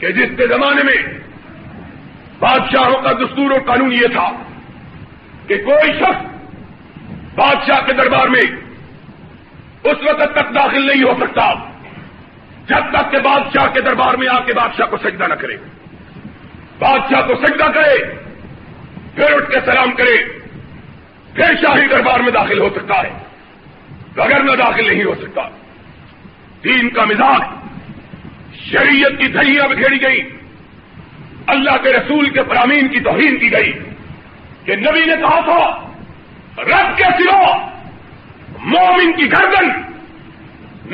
[0.00, 1.18] کہ جس کے زمانے میں
[2.38, 4.42] بادشاہوں کا دستور اور قانون یہ تھا
[5.46, 6.24] کہ کوئی شخص
[7.34, 8.42] بادشاہ کے دربار میں
[9.84, 11.54] اس وقت تک داخل نہیں ہو سکتا،
[12.66, 15.56] جب تک کہ بادشاہ کے دربار میں آ کے بادشاہ کو سجدہ نہ کرے۔
[16.78, 18.04] بادشاہ کو سجدہ کرے،
[19.14, 20.38] پھر اٹھ کے سلام کرے۔
[21.34, 23.08] پھر شاہی دربار میں داخل ہو سکتا ہے۔
[24.14, 25.42] بغیر میں داخل نہیں ہو سکتا۔
[26.64, 27.40] دین کا مزاج،
[28.54, 30.28] شریعت کی دھڑیاں بکھیری گئی۔
[31.46, 33.72] اللہ کے رسول کے فرامین کی توہین کی گئی۔
[34.64, 35.92] کہ نبی نے کہا تھا،
[36.62, 37.70] رب کے سوا
[38.58, 39.68] مومن کی گردن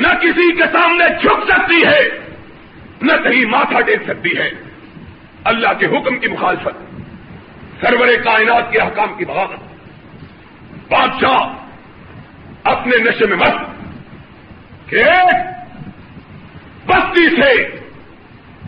[0.01, 2.09] نہ کسی کے سامنے جھک سکتی ہے،
[3.01, 4.64] نہ کہیں ماتھا ٹیک سکتی ہے۔
[5.45, 7.01] اللہ کے حکم کی مخالفت،
[7.81, 9.59] سرور کائنات کے حکام کی بغاوت۔
[10.91, 11.53] بادشاہ
[12.63, 13.53] اپنے نشے میں مت
[14.89, 15.03] کہ
[16.85, 17.67] بستی سے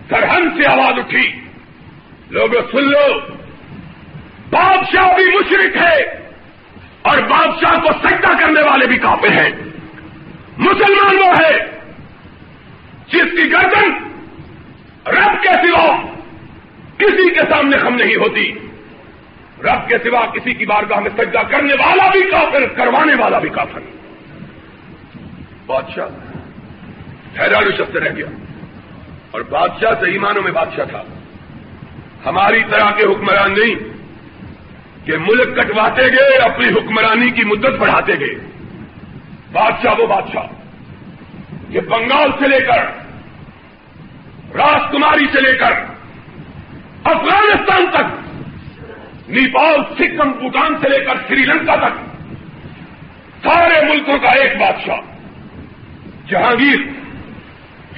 [0.10, 1.42] سرحد سے آواز اٹھی۔
[2.30, 3.20] لوگ سن لو،
[4.50, 6.02] بادشاہ بھی مشرق ہے
[7.02, 9.50] اور بادشاہ کو سجدہ کرنے والے بھی کافی ہیں۔
[10.58, 11.58] مسلمان وہ ہے
[13.08, 13.92] جس کی گردن
[15.08, 16.17] رب کے سوا
[16.98, 18.52] کسی کے سامنے خم نہیں ہوتی۔
[19.60, 23.50] رب کے سوا کسی کی بارگاہ میں سجدہ کرنے والا بھی کافر، کروانے والا بھی
[23.50, 23.80] کافر۔
[25.66, 26.08] بادشاہ
[27.40, 28.26] حیران شخص رہ گیا۔
[29.32, 31.04] اور بادشاہ صحیح معنوں میں بادشاہ تھا۔
[32.26, 33.76] ہماری طرح کے حکمران نہیں
[35.06, 38.36] کہ ملک کٹواتے گئے، اپنی حکمرانی کی مدت بڑھاتے گئے۔
[39.52, 40.44] بادشاہ وہ بادشاہ۔
[41.70, 42.80] یہ بنگال سے لے کر
[44.58, 45.97] راج کماری سے لے کر
[47.16, 48.30] افغانستان تک،
[49.30, 51.94] نیپال، سکم، بھوٹان سے لے کر سری لنکا تک،
[53.44, 54.98] سارے ملکوں کا ایک بادشاہ۔
[56.28, 56.80] جہانگیر،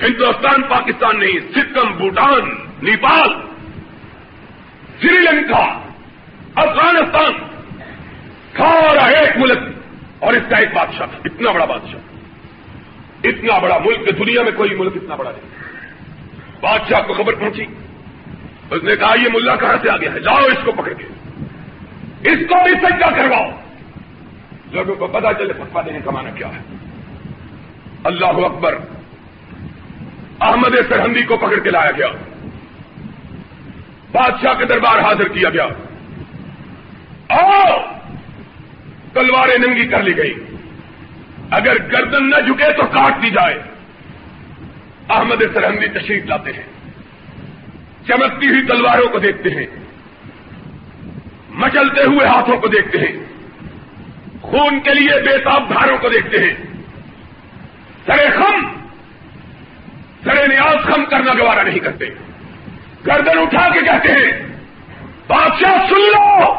[0.04, 2.50] ہندوستان، پاکستان نہیں، سکم، بھوٹان،
[2.82, 3.30] نیپال،
[5.02, 5.90] سری لنکا،
[6.56, 7.32] افغانستان،
[8.58, 9.60] سارا ایک ملک۔
[10.20, 12.00] اور اس کا ایک بادشاہ، اتنا بڑا بادشاہ۔
[13.24, 15.50] اتنا بڑا ملک، دنیا میں کوئی ملک اتنا بڑا نہیں۔
[16.62, 17.66] بادشاہ کو خبر پہنچی۔
[18.72, 21.04] اس نے کہا، یہ ملا کہاں سے آ گیا ہے؟ جاؤ اس کو پکڑ کے۔
[22.30, 23.50] اس کو بھی سجا کرواؤ۔
[24.72, 26.62] لوگوں کو پتا چلے فتوا دینے کا کیا ہے۔
[28.04, 28.78] اللہ اکبر،
[30.42, 32.08] احمد سرحندی کو پکڑ کے لایا گیا۔
[34.12, 35.68] بادشاہ کے دربار حاضر کیا گیا۔
[37.30, 37.80] اور
[39.14, 40.34] تلواریں ننگی کر لی گئی
[41.52, 43.60] اگر گردن نہ جھکے تو کاٹ دی جائے۔
[45.10, 46.79] احمد سرحندی تشریف لاتے ہیں۔
[48.10, 49.68] چمکتی ہوئی تلواروں کو دیکھتے ہیں۔
[51.50, 53.26] مچلتے ہوئے ہاتھوں کو دیکھتے ہیں۔
[54.42, 56.54] خون کے لیے بےتاب دھاروں کو دیکھتے ہیں۔
[58.06, 58.68] سرے خم،
[60.24, 62.06] سرے نیاز خم کرنا گوارا نہیں کرتے۔
[63.08, 64.32] گردن اٹھا کے کہتے ہیں،
[65.28, 66.54] بادشاہ سن لو۔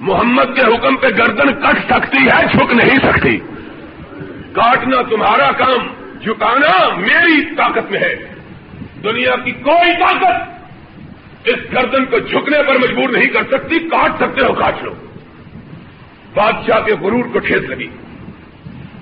[0.00, 3.38] محمد کے حکم پہ گردن کٹ سکتی ہے، جھک نہیں سکتی۔
[4.52, 5.86] کاٹنا تمہارا کام،
[6.20, 8.37] جھکانا میری طاقت میں ہے۔
[9.04, 10.58] دنیا کی کوئی طاقت
[11.44, 14.94] اس گردن کو جھکنے پر مجبور نہیں کر سکتی، کاٹ سکتے ہو، کاٹ لو۔
[16.34, 17.88] بادشاہ کے غرور کو ٹھیس لگی۔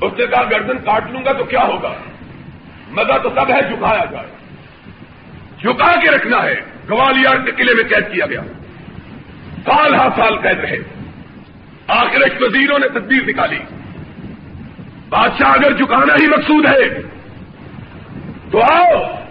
[0.01, 1.93] اس نے کہا، گردن کاٹ لوں گا تو کیا ہوگا؟
[2.91, 4.27] مزہ تو سب ہے، جھکایا جائے۔
[5.59, 8.41] جھکا کے رکھنا ہے۔ گوالیار کے قلعے میں قید کیا گیا۔
[9.65, 10.77] سال ہر سال قید رہے۔
[11.87, 13.59] آخر وزیروں نے تصدیق نکالی۔
[15.09, 17.03] بادشاہ اگر جھکانا ہی مقصود ہے،
[18.51, 19.26] تو آؤ۔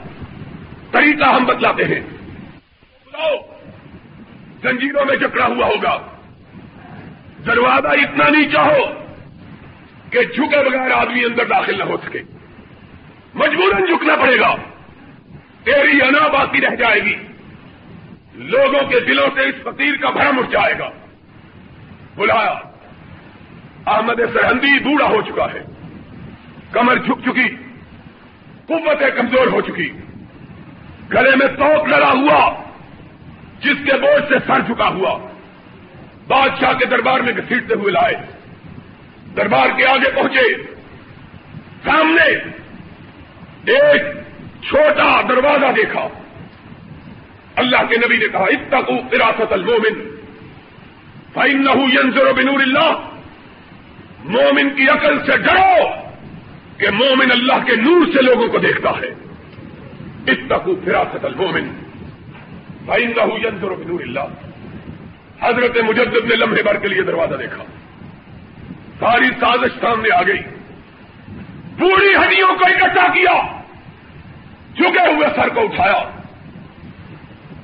[0.95, 1.99] طریقہ ہم بتلاتے ہیں۔
[4.61, 5.97] زنجیروں میں جکڑا ہوا ہوگا۔
[7.45, 9.05] دروازہ اتنا نہیں چاہو
[10.09, 12.19] کہ جھکے بغیر آدمی اندر داخل نہ ہو سکے۔
[13.33, 14.55] مجبوراً جھکنا پڑے گا۔
[15.63, 17.15] تیری انا باقی رہ جائے گی۔
[18.35, 20.89] لوگوں کے دلوں سے اس فقیر کا بھرم اٹھ جائے گا۔
[22.15, 22.53] بلایا،
[23.87, 25.63] احمد سرحندی بوڑھا ہو چکا ہے۔
[26.71, 27.55] کمر جھک چکی
[28.65, 29.91] قوتیں کمزور ہو چکی۔
[31.13, 32.63] گلے میں توک لڑا ہوا،
[33.59, 35.27] جس کے بوجھ سے سر چکا ہوا۔
[36.27, 38.15] بادشاہ کے دربار میں گھسیٹتے ہوئے لائے۔
[39.37, 40.63] دربار کے آگے پہنچے۔
[41.83, 42.23] سامنے
[43.71, 44.01] ایک
[44.63, 46.07] چھوٹا دروازہ دیکھا۔
[47.55, 50.15] اللہ کے نبی نے کہا اتقو فراست المومن
[51.33, 53.09] فإنه ينظر بنور اللہ
[54.23, 55.89] مومن کی عقل سے ڈرو
[56.77, 59.24] کہ مومن اللہ کے نور سے لوگوں کو دیکھتا ہے۔
[60.27, 61.67] اتقو فراست المومن
[62.87, 64.27] فإنه ينظر بنور اللہ
[65.41, 67.63] حضرت مجدد نے لمحے بھر کے لیے دروازہ دیکھا.
[68.99, 70.41] ساری سازش سامنے آ گئی.
[71.79, 73.61] پوری ہڈیوں کو اکٹھا کیا.
[74.75, 76.03] جھکے ہوئے سر کو اٹھایا.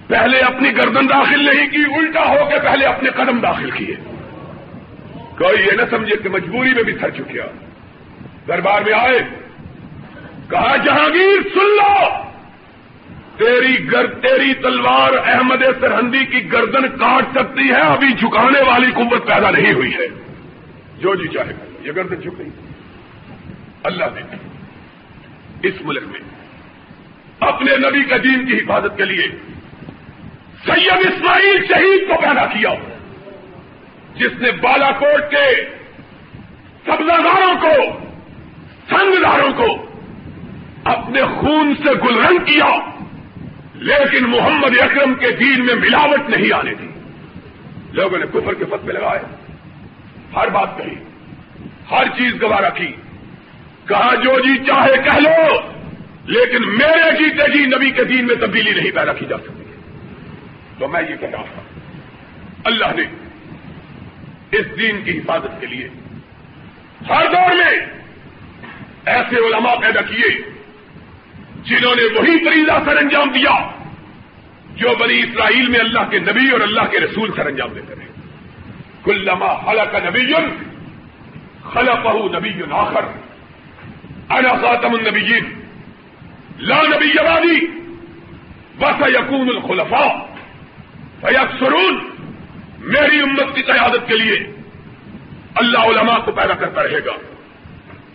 [0.08, 3.96] پہلے اپنی گردن داخل نہیں کی، الٹا ہو کے پہلے اپنے قدم داخل کیے.
[5.38, 7.44] کوئی یہ نہ سمجھے کہ مجبوری میں بھی تھر چکیا
[8.48, 9.20] دربار میں آئے،
[10.50, 12.31] کہا، جہانگیر، سن لو!
[13.42, 19.28] تیری گر، تیری تلوار احمد سرحندی کی گردن کاٹ سکتی ہے، ابھی جھکانے والی قوت
[19.28, 20.08] پیدا نہیں ہوئی ہے۔
[21.00, 22.50] جو جی چاہے گا، یہ گردن جھک نہیں
[23.84, 24.22] اللہ نے
[25.64, 26.20] اس ملک میں
[27.40, 29.28] اپنے نبی کا دین کی حفاظت کے لیے
[30.66, 32.70] سید اسماعیل شہید کو پیدا کیا۔
[34.16, 35.66] جس نے بالا کوٹ کے
[36.86, 38.00] سبزاداروں کو
[38.90, 39.86] سنگداروں کو
[40.84, 42.91] اپنے خون سے گلرنگ کیا۔
[43.82, 46.88] لیکن محمد اکرم کے دین میں ملاوٹ نہیں آنے دی۔
[47.94, 49.20] لوگوں نے کفر کے پت پہ لگائے۔
[50.36, 50.96] ہر بات کہی۔
[51.92, 52.92] ہر چیز گوارا کی۔
[53.88, 55.56] کہا، جو جی چاہے کہہ لو،
[56.26, 59.64] لیکن میرے جیتے جی نبی کے دین میں تبدیلی نہیں پیدا کی جا سکتی۔
[60.80, 61.62] تو میں یہ کہہ رہا تھا۔
[62.64, 63.04] اللہ نے
[64.52, 65.90] اس دین کی حفاظت کے لیے
[67.10, 67.86] ہر دور میں
[69.06, 70.51] ایسے علماء پیدا کیے
[71.64, 73.70] جنہوں نے وہی فریضہ سر انجام دیا
[74.76, 78.06] جو بنی اسرائیل میں اللہ کے نبی اور اللہ کے رسول سر انجام دیتے رہے۔
[79.04, 80.34] کل لما خلق نبی
[81.64, 83.02] خلق نبی آخر۔
[84.30, 85.54] انا خاتم النبیین۔
[86.58, 87.66] لا نبی آبادی
[88.80, 90.26] بس یقون الخلفاء۔
[91.60, 92.10] سرون
[92.80, 94.40] میری امت کی قیادت کے لیے۔
[95.56, 97.12] اللہ علماء کو پیدا کرتا رہے گا۔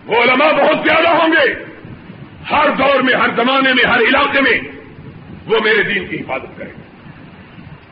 [0.06, 1.65] وہ علماء بہت زیادہ ہوں گے۔
[2.50, 4.58] ہر دور میں، ہر زمانے میں، ہر علاقے میں
[5.46, 6.82] وہ میرے دین کی حفاظت کریں گے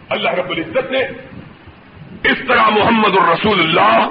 [0.09, 0.99] اللہ رب العزت نے
[2.25, 4.11] اس طرح محمد الرسول اللہ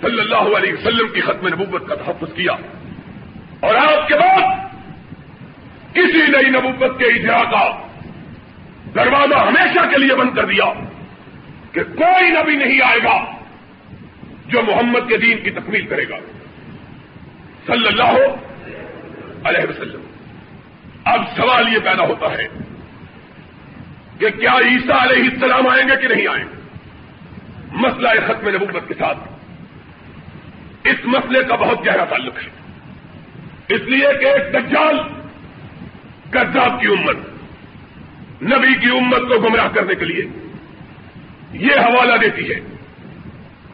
[0.00, 2.52] صلی اللہ علیہ وسلم کی ختم نبوت کا تحفظ کیا۔
[3.60, 4.56] اور آج کے بعد
[5.92, 7.86] کسی نئی نبوت کے اجرا کا
[8.94, 10.64] دروازہ ہمیشہ کے لیے بند کر دیا
[11.72, 13.24] کہ کوئی نبی نہیں آئے گا
[14.46, 16.16] جو محمد کے دین کی تکمیل کرے گا۔
[17.66, 18.36] صلی اللہ
[19.44, 20.00] علیہ وسلم۔
[21.04, 22.48] اب سوال یہ پیدا ہوتا ہے
[24.18, 26.62] کہ کیا عیسیٰ علیہ السلام آئیں گے کہ نہیں آئیں گے؟
[27.72, 29.18] مسئلہ ختم نبوت کے ساتھ۔
[30.84, 32.48] اس مسئلے کا بہت گہرا تعلق ہے۔
[33.74, 34.98] اس لیے کہ ایک دجال
[36.34, 37.16] گزاب کی امت،
[38.42, 40.24] نبی کی امت کو گمراہ کرنے کے لیے
[41.52, 42.60] یہ حوالہ دیتی ہے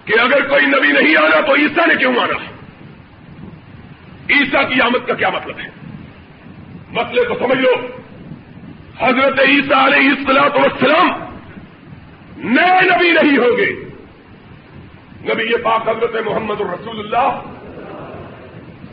[0.04, 2.57] کہ اگر کوئی نبی نہیں آنا تو عیسیٰ نے کیوں آنا؟ ہے
[4.30, 5.68] عیسیٰ کی آمد کا کیا مطلب ہے؟
[6.88, 7.70] مسئلے کو سمجھ لو۔
[8.98, 11.08] حضرت عیسیٰ علیہ السلاط والسلام
[12.36, 13.88] نئے نبی نہیں ہوں گے۔
[15.24, 17.40] نبی یہ پاک حضرت محمد الرسول اللہ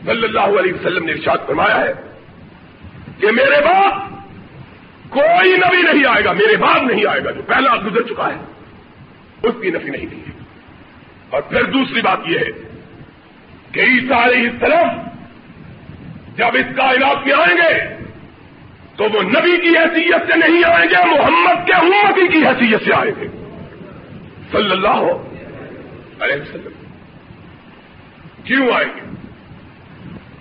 [0.05, 1.93] صلی اللہ علیہ وسلم نے ارشاد فرمایا ہے
[3.19, 3.93] کہ میرے باپ
[5.09, 8.37] کوئی نبی نہیں آئے گا، میرے بعد نہیں آئے گا، جو پہلا گزر چکا ہے،
[9.43, 10.21] اس کی نفی نہیں دی
[11.29, 12.79] اور پھر دوسری بات یہ ہے
[13.71, 15.14] کہ عیسیٰ علیہ السلام
[16.37, 18.03] جب اس کائنات میں آئیں گے،
[18.95, 22.93] تو وہ نبی کی حیثیت سے نہیں آئیں گے، محمد کے امتی کی حیثیت سے
[22.93, 23.27] آئیں گے۔
[24.51, 25.01] صلی اللہ
[26.19, 26.71] علیہ وسلم۔
[28.43, 29.01] کیوں آئیں گے؟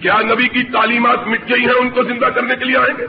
[0.01, 3.07] کیا نبی کی تعلیمات مٹ گئی ہیں ان کو زندہ کرنے کے لیے آئیں گے؟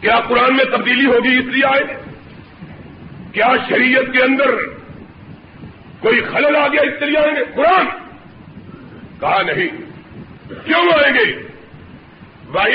[0.00, 2.02] کیا قرآن میں تبدیلی ہوگی اس لیے آئے
[3.32, 4.50] کیا شریعت کے اندر
[6.00, 7.86] کوئی خلل آ گیا اس لیے آئیں گے؟ قرآن۔
[9.20, 9.93] کہا نہیں۔
[10.64, 11.42] کیوں آئیں گے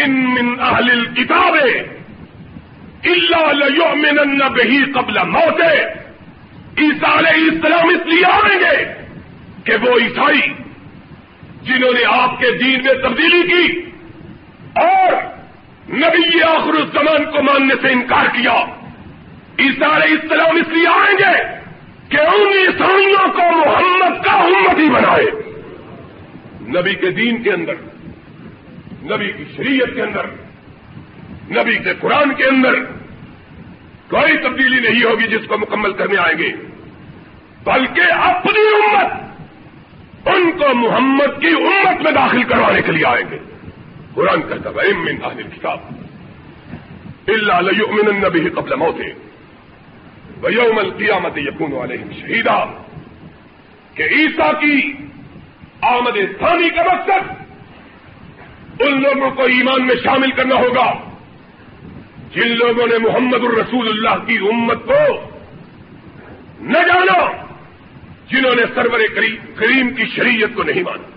[0.08, 1.84] من اہل کتابیں
[3.04, 5.62] اللہ من بہی قبل موت۔
[7.04, 8.86] علیہ السلام اس لیے آئیں گے
[9.64, 10.42] کہ وہ عیسائی
[11.62, 13.82] جنہوں نے آپ کے دین میں تبدیلی کی
[14.76, 15.14] اور
[15.90, 18.54] نبی آخر الزمان کو ماننے سے انکار کیا۔
[19.60, 21.44] عیسیٰ علیہ السلام اس لیے آئیں گے
[22.10, 25.39] کہ ان عیسائیوں کو محمد کا امتی بنائے۔
[26.70, 27.74] نبی کے دین کے اندر،
[29.04, 30.26] نبی کی شریعت کے اندر،
[31.52, 32.74] نبی کے قرآن کے اندر
[34.10, 36.52] کوئی تبدیلی نہیں ہوگی جس کو مکمل کرنے آئیں گے۔
[37.64, 39.12] بلکہ اپنی امت،
[40.28, 43.38] ان کو محمد کی امت میں داخل کروانے کے لیے آئیں گے۔
[44.14, 45.80] قرآن کہتا ہے امن اہل کتاب
[47.28, 49.04] اللہ امن النبی قبل موتے
[50.42, 52.66] ویوم القیامت یقون والے شہیدا
[53.94, 54.94] کہ عیسیٰ کی
[55.82, 57.32] آمد ثانی کا مقصد
[58.82, 60.94] ان لوگوں کو ایمان میں شامل کرنا ہوگا
[62.32, 65.30] جن لوگوں نے محمد الرسول اللہ کی امت کو
[66.60, 67.32] نہ جانا
[68.32, 69.00] جنہوں نے سرور
[69.56, 71.10] کریم کی شریعت کو نہیں مانا۔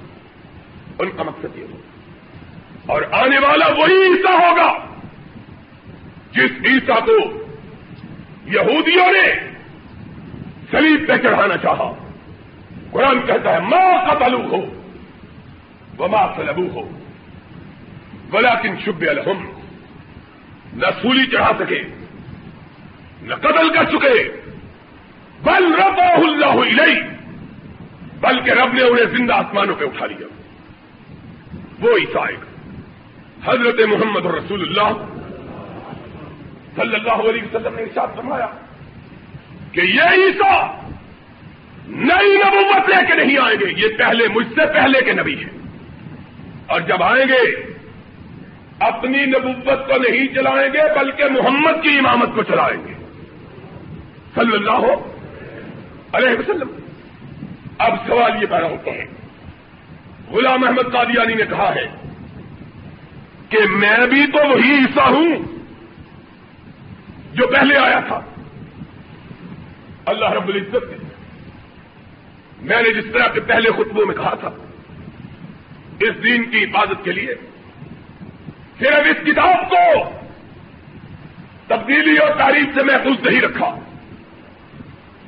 [0.99, 4.73] ان کا مقصد یہ ہوگا۔ اور آنے والا وہی عیسیٰ ہوگا
[6.33, 7.19] جس عیسیٰ کو
[8.47, 9.35] یہودیوں نے
[10.71, 12.02] سلیب پہ چڑھانا چاہا۔
[12.93, 14.61] قرآن کہتا ہے ماں کا تلو ہو
[15.99, 16.89] وہ ماں سلبو ہو
[18.31, 19.41] بلا کن شب الحم
[20.81, 21.81] نہ سولی چڑھا سکے،
[23.23, 24.23] نہ قتل کر چکے
[25.45, 27.01] بل رب اللہ علیہ
[28.21, 30.27] بلکہ رب نے انہیں زندہ آسمانوں پہ اٹھا لیا۔
[31.81, 32.25] وہ عیسا
[33.45, 34.91] حضرت محمد رسول اللہ
[36.77, 38.47] صلی اللہ علیہ وسلم نے ارشاد فرمایا
[39.73, 40.53] کہ یہ عیسا
[41.89, 45.59] نئی نبوت لے کے نہیں آئیں گے۔ یہ پہلے مجھ سے پہلے کے نبی ہیں۔
[46.67, 47.73] اور جب آئیں گے،
[48.81, 52.93] اپنی نبوت کو نہیں چلائیں گے، بلکہ محمد کی امامت کو چلائیں گے۔
[54.35, 54.95] صلی اللہ
[56.13, 56.69] علیہ وسلم۔
[57.79, 59.05] اب سوال یہ پیدا ہوتا ہے۔
[60.31, 61.87] غلام احمد قادیانی نے کہا ہے
[63.49, 65.29] کہ میں بھی تو وہی حصہ ہوں
[67.33, 68.21] جو پہلے آیا تھا۔
[70.07, 71.02] اللہ رب العزت نے
[72.63, 74.51] میں نے جس طرح کے پہلے خطبوں میں کہا تھا،
[76.01, 77.35] اس دین کی حفاظت کے لیے
[78.79, 80.11] صرف اس کتاب کو
[81.67, 83.79] تبدیلی اور تعریف سے محفوظ نہیں رکھا،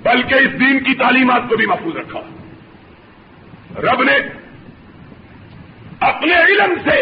[0.02, 2.20] بلکہ اس دین کی تعلیمات کو بھی محفوظ رکھا۔
[3.80, 4.16] رب نے
[6.00, 6.98] اپنے علم سے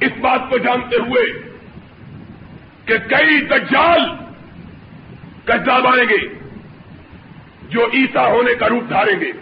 [0.00, 1.22] اس بات کو جانتے ہوئے
[2.84, 4.04] کہ کئی دجال
[5.44, 6.37] کجاب آئیں گے
[7.68, 9.32] جو عیسا ہونے کا روپ دھاریں گے۔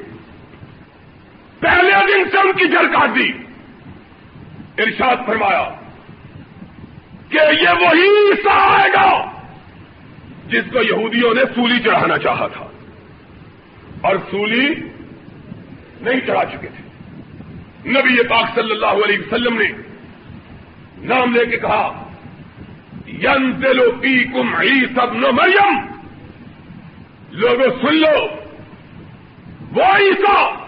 [1.60, 3.32] پہلے دن سے ان کی جڑ کاٹ دی۔
[4.78, 5.68] ارشاد فرمایا
[7.28, 9.30] کہ یہ وہی عیسا آئے گا
[10.46, 12.66] جس کو یہودیوں نے سولی چڑھانا چاہا تھا۔
[14.00, 14.74] اور سولی
[16.00, 16.86] نہیں چڑھا چکے تھے۔
[17.90, 19.68] نبی پاک صلی اللہ علیہ وسلم نے
[20.98, 22.08] نام لے کے کہا
[23.06, 25.95] ین دلو پی کم عی سب مریم۔
[27.36, 28.26] لوگوں سن لو۔
[29.74, 30.66] وہ عیسا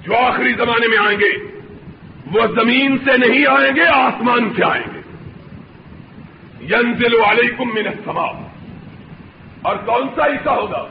[0.00, 1.60] جو آخری زمانے میں آئیں گے،
[2.32, 5.00] وہ زمین سے نہیں آئیں گے، آسمان سے آئیں گے۔
[6.60, 8.30] ینزل علیکم من السماء۔
[9.62, 10.86] اور کون سا عیسا ہوگا؟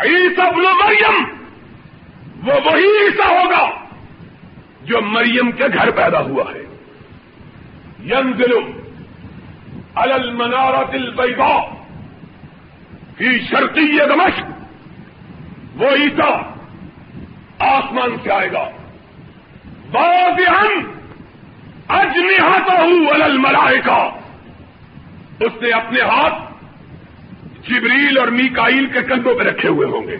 [0.00, 1.24] عیسا بلو مریم۔
[2.46, 3.70] وہ وہی عیسا ہوگا
[4.82, 6.62] جو مریم کے گھر پیدا ہوا ہے۔
[8.00, 8.52] ینزل
[9.94, 11.75] علی المنارت البیضاء
[13.16, 14.44] فی شرقی دمشق،
[15.76, 16.54] وہ عیسا
[17.58, 18.70] آسمان سے آئے گا۔
[19.92, 20.66] واضح
[21.88, 24.10] اجنحتہ ولل ملائکہ
[25.40, 26.34] اس نے اپنے ہاتھ
[27.68, 30.16] جبریل اور میکائیل کے کندھوں پہ رکھے ہوئے ہوں گے۔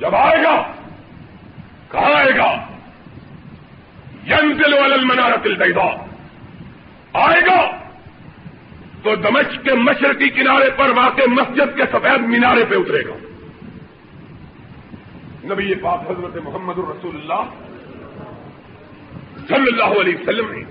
[0.00, 0.72] جب آئے گا،
[1.90, 2.66] کہاں آئے گا؟
[4.26, 6.06] ینزل ولل منارت البیضاء۔
[7.12, 7.85] آئے گا
[9.02, 13.14] تو دمشق کے مشرقی کنارے پر واقع مسجد کے سفید مینارے پہ اترے گا۔
[15.44, 17.42] نبی پاک حضرت محمد الرسول اللہ
[19.48, 20.62] صلی اللہ علیہ وسلم نے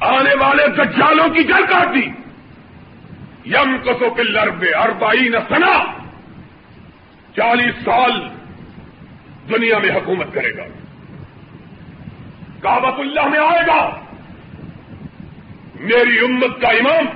[0.00, 2.10] آنے والے دجالوں کی جل کاٹ دی۔
[3.44, 5.84] یم کسو کے لرب اربائی سنا
[7.36, 8.28] چالیس سال
[9.48, 10.64] دنیا میں حکومت کرے گا۔
[12.62, 14.07] کابت اللہ میں آئے گا۔
[15.80, 17.06] میری امت کا امام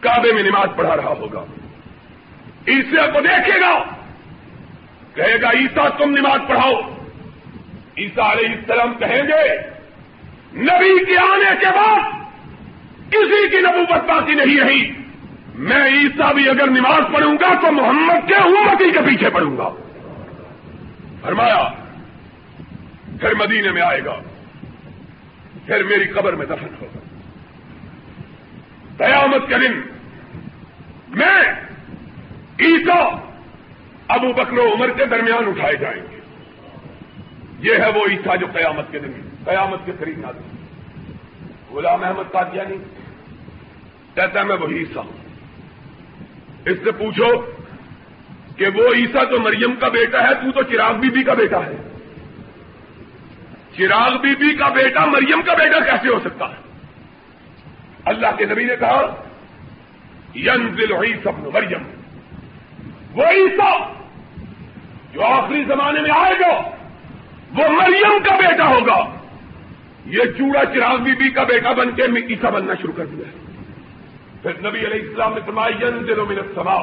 [0.00, 1.44] کعبے میں نماز پڑھا رہا ہوگا۔
[2.68, 3.82] عیسیٰ کو دیکھے گا۔
[5.14, 6.72] کہے گا، عیسیٰ، تم نماز پڑھاؤ۔
[7.98, 9.58] عیسا علیہ السلام کہیں گے،
[10.54, 12.00] نبی کے آنے کے بعد
[13.10, 14.92] کسی کی نبوت باقی نہیں رہی۔
[15.54, 19.68] میں عیسا بھی اگر نماز پڑھوں گا تو محمد کے امتی کے پیچھے پڑھوں گا۔
[21.22, 21.68] فرمایا،
[23.20, 24.20] پھر مدینے میں آئے گا۔
[25.66, 27.07] پھر میری قبر میں دفن ہوگا۔
[28.98, 29.80] قیامت کے دن
[31.08, 31.42] میں
[32.60, 33.26] عیسا
[34.08, 36.20] ابو بکر و عمر کے درمیان اٹھائے جائیں گے۔
[37.58, 39.12] یہ ہے وہ عیسا جو قیامت کے دن،
[39.44, 40.26] قیامت کے قریب نہ
[41.70, 42.76] غلام احمد قادیانی،
[44.14, 45.12] کہتا ہے میں وہی عیسا ہوں۔
[46.64, 47.46] اس سے پوچھو
[48.56, 51.66] کہ وہ عیسا تو مریم کا بیٹا ہے، تو تو چراغ بی بی کا بیٹا
[51.66, 51.76] ہے۔
[53.76, 56.67] چراغ بی بی کا بیٹا مریم کا بیٹا کیسے ہو سکتا ہے؟
[58.08, 59.00] اللہ کے نبی نے کہا
[60.34, 61.84] ین دل ہوئی سب مریم.
[63.14, 63.70] وہ عیسا
[65.12, 66.52] جو آخری زمانے میں آئے گا،
[67.56, 68.98] وہ مریم کا بیٹا ہوگا.
[70.06, 73.30] یہ چوڑا چراغ بی بی کا بیٹا بن کے عیسا بننا شروع کر دیا
[74.42, 76.78] پھر نبی علیہ السلام نے فرمایا ین دلوں میں سما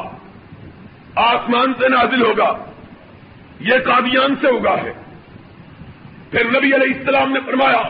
[1.23, 2.51] آسمان سے نازل ہوگا.
[3.59, 4.91] یہ قادیان سے اگا ہے.
[6.31, 7.81] پھر نبی علیہ السلام نے فرمایا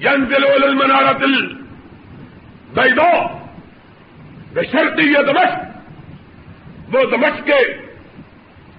[0.00, 1.34] ین دل المنارا دل
[2.74, 3.38] بیدو
[4.52, 5.58] بشرتی یہ دمشق۔
[6.94, 7.86] وہ دمشق کے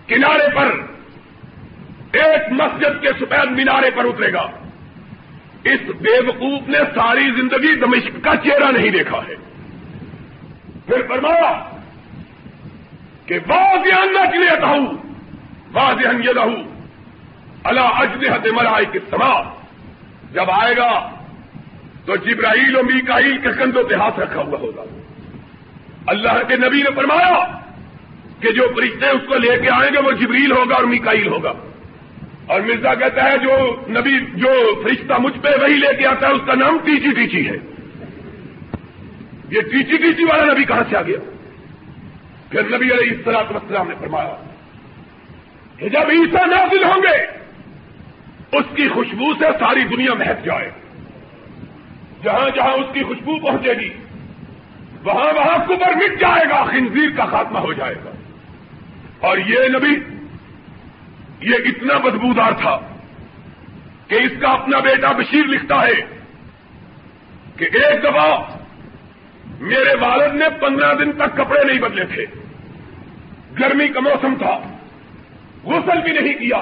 [0.07, 0.71] کنارے پر
[2.11, 4.47] ایک مسجد کے سفید مینارے پر اترے گا۔
[5.63, 9.35] اس بے وقوف نے ساری زندگی دمشق کا چہرہ نہیں دیکھا ہے۔
[10.85, 11.69] پھر فرمایا
[13.25, 14.97] کہ واضح نہ کے لیے کہوں
[15.71, 16.63] واضح یہ رہوں
[17.63, 19.41] اللہ اجنحت ملائک کے سما
[20.31, 21.14] جب آئے گا
[22.05, 24.83] تو جبرائیل و میکائیل کے کندھوں پہ ہاتھ رکھا ہوا ہوگا۔
[26.07, 27.45] اللہ کے نبی نے فرمایا
[28.39, 31.53] کہ جو فرشتے اس کو لے کے آئیں گے وہ جبریل ہوگا اور میکائیل ہوگا۔
[32.45, 36.31] اور مرزا کہتا ہے جو نبی، جو فرشتہ مجھ پہ وہی لے کے آتا ہے،
[36.31, 37.57] اس کا نام ٹیچی ٹیچی ہے۔
[39.49, 41.17] یہ ٹیچی ٹیچی والا نبی کہاں سے آ گیا؟
[42.49, 44.35] پھر نبی علیہ السلاط وسلام نے فرمایا
[45.77, 47.25] کہ جب عیسا نازل ہوں گے،
[48.57, 50.84] اس کی خوشبو سے ساری دنیا مہک جائے۔
[52.25, 53.89] جہاں جہاں اس کی خوشبو پہنچے گی،
[55.03, 58.11] وہاں وہاں کبر مٹ جائے گا، خنزیر کا خاتمہ ہو جائے گا۔
[59.19, 59.95] اور یہ نبی،
[61.39, 62.79] یہ اتنا بدبودار تھا
[64.07, 66.21] کہ اس کا اپنا بیٹا بشیر لکھتا ہے
[67.57, 68.57] کہ ایک دفعہ
[69.59, 72.25] میرے والد نے پندرہ دن تک کپڑے نہیں بدلے تھے۔
[73.59, 74.59] گرمی کا موسم تھا،
[75.63, 76.61] غسل بھی نہیں کیا۔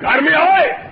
[0.00, 0.87] گھر میں آئے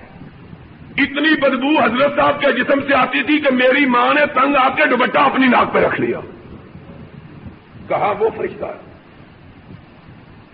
[0.97, 4.69] اتنی بدبو حضرت صاحب کے جسم سے آتی تھی کہ میری ماں نے تنگ آ
[4.69, 6.19] کے دوپٹہ اپنی ناک پہ رکھ لیا۔
[7.87, 8.81] کہا وہ فرشتہ ہے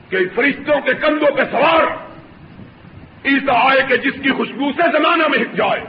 [0.09, 1.83] کہ فرشتوں کے کندھوں پہ سوار
[3.25, 5.83] عیسا آئے کہ جس کی خوشبو سے زمانہ میں جائے۔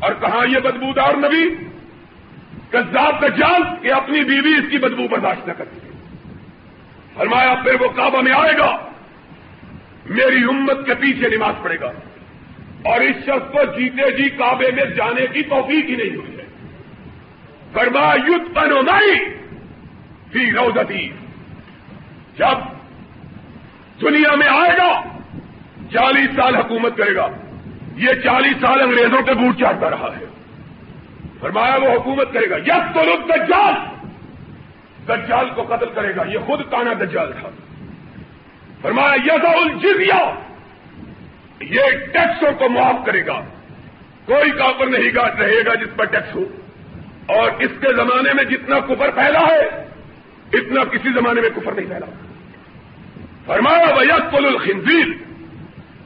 [0.00, 1.54] اور کہاں یہ بدبودار نبی،
[2.70, 5.78] کذاب کا جال کہ اپنی بیوی اس کی بدبو برداشت نہ کرتی۔
[7.14, 8.76] فرمایا پھر وہ کعبہ میں آئے گا،
[10.06, 11.92] میری امت کے پیچھے نماز پڑے گا۔
[12.86, 16.44] اور اس شخص کو جیتے جی کعبے میں جانے کی توفیق ہی نہیں ہوئی ہے۔
[17.72, 19.18] کرما یوتھ پنوئی
[20.32, 21.08] فی روزتی
[22.38, 22.76] جب
[24.00, 25.02] دنیا میں آئے گا،
[25.92, 27.28] چالیس سال حکومت کرے گا۔
[27.96, 30.24] یہ چالیس سال انگریزوں کے بوٹ چاہتا رہا ہے۔
[31.40, 33.74] فرمایا وہ حکومت کرے گا۔ یس تو لوگ دجال۔
[35.08, 37.48] دجال کو قتل کرے گا۔ یہ خود کانا دجال تھا۔
[38.82, 40.55] فرمایا یزا الجزیہ۔
[41.60, 41.82] یہ
[42.12, 43.40] ٹیکسوں کو معاف کرے گا۔
[44.24, 46.44] کوئی کافر نہیں گا رہے گا جس پر ٹیکس ہو۔
[47.26, 49.86] اور اس کے زمانے میں جتنا کفر پھیلا ہے،
[50.52, 52.06] اتنا کسی زمانے میں کفر نہیں پھیلا۔
[53.46, 55.06] فرمایا ویت پل الخنزیر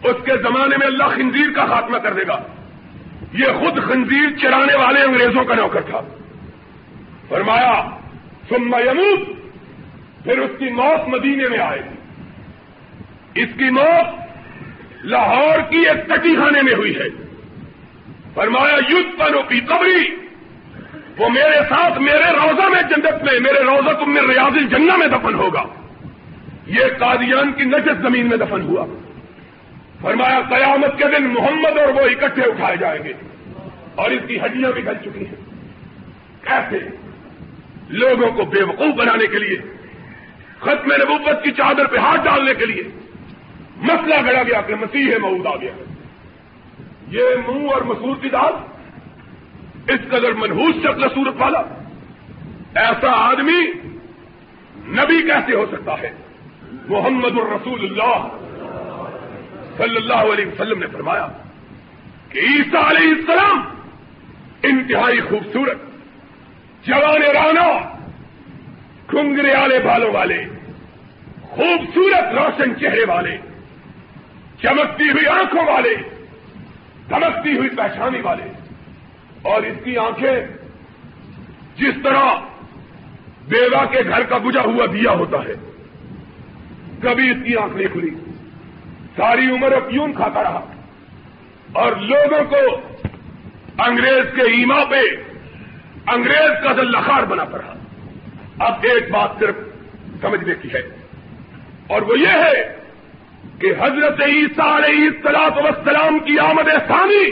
[0.02, 2.42] اس کے زمانے میں اللہ خنزیر کا خاتمہ کر دے گا۔
[3.32, 6.00] یہ خود خنزیر چرانے والے انگریزوں کا نوکر تھا۔
[7.28, 7.88] فرمایا،
[8.48, 9.28] ثم یموت
[10.24, 11.94] پھر اس کی موت مدینے میں آئے گی۔
[13.42, 14.29] اس کی موت
[15.04, 17.08] لاہور کی ایک کٹی خانے میں ہوئی ہے۔
[18.34, 20.16] فرمایا یوتھ پنو کی قبری۔
[21.18, 25.06] وہ میرے ساتھ میرے روزہ میں جنت میں، میرے روزہ تم میں ریاض جنگا میں
[25.06, 25.64] دفن ہوگا۔
[26.66, 28.86] یہ قادیان کی نجت زمین میں دفن ہوا۔
[30.00, 33.12] فرمایا، قیامت کے دن محمد اور وہ اکٹھے اٹھائے جائیں گے۔
[33.94, 35.34] اور اس کی ہڈیاں بھی گل چکی ہیں۔
[36.42, 36.78] کیسے؟
[37.88, 39.56] لوگوں کو بے وقوف بنانے کے لیے،
[40.60, 42.82] ختم نبوت کی چادر پہ ہاتھ ڈالنے کے لیے۔
[43.82, 45.72] مسئلہ گڑا گیا کہ مسیح مود آ گیا۔
[47.08, 48.54] یہ منہ اور مسور کی دال
[49.92, 51.62] اس قدر منہوس شکل صورت والا
[52.74, 53.60] ایسا آدمی
[54.98, 56.10] نبی کیسے ہو سکتا ہے؟
[56.88, 58.28] محمد الرسول اللہ
[59.76, 61.26] صلی اللہ علیہ وسلم نے فرمایا
[62.28, 63.58] کہ عیسیٰ علیہ السلام
[64.62, 65.78] انتہائی خوبصورت،
[66.86, 67.68] جوان رانا
[69.08, 70.44] کنگرے والے بالوں والے،
[71.50, 73.36] خوبصورت روشن چہرے والے
[74.62, 75.94] چمکتی ہوئی آنکھوں والے
[77.10, 78.44] دمکتی ہوئی پہچانی والے۔
[79.42, 80.46] اور اس کی آنکھیں
[81.76, 82.24] جس طرح
[83.48, 85.52] بیوہ کے گھر کا بجا ہوا دیا ہوتا ہے،
[87.02, 88.10] کبھی اس کی آنکھ نہیں کھلی۔
[89.16, 90.72] ساری عمر افیون کھاتا رہا؟
[91.72, 92.80] اور لوگوں کو
[93.82, 95.00] انگریز کے ایما پہ
[96.06, 97.74] انگریز کا دلخار بنا پڑا۔
[98.58, 99.54] اب ایک بات صرف
[100.20, 100.82] سمجھنے کی ہے،
[101.86, 102.79] اور وہ یہ ہے
[103.60, 107.30] کہ حضرت عیسیٰ علیہ السلاط وسلام کی آمد ثانی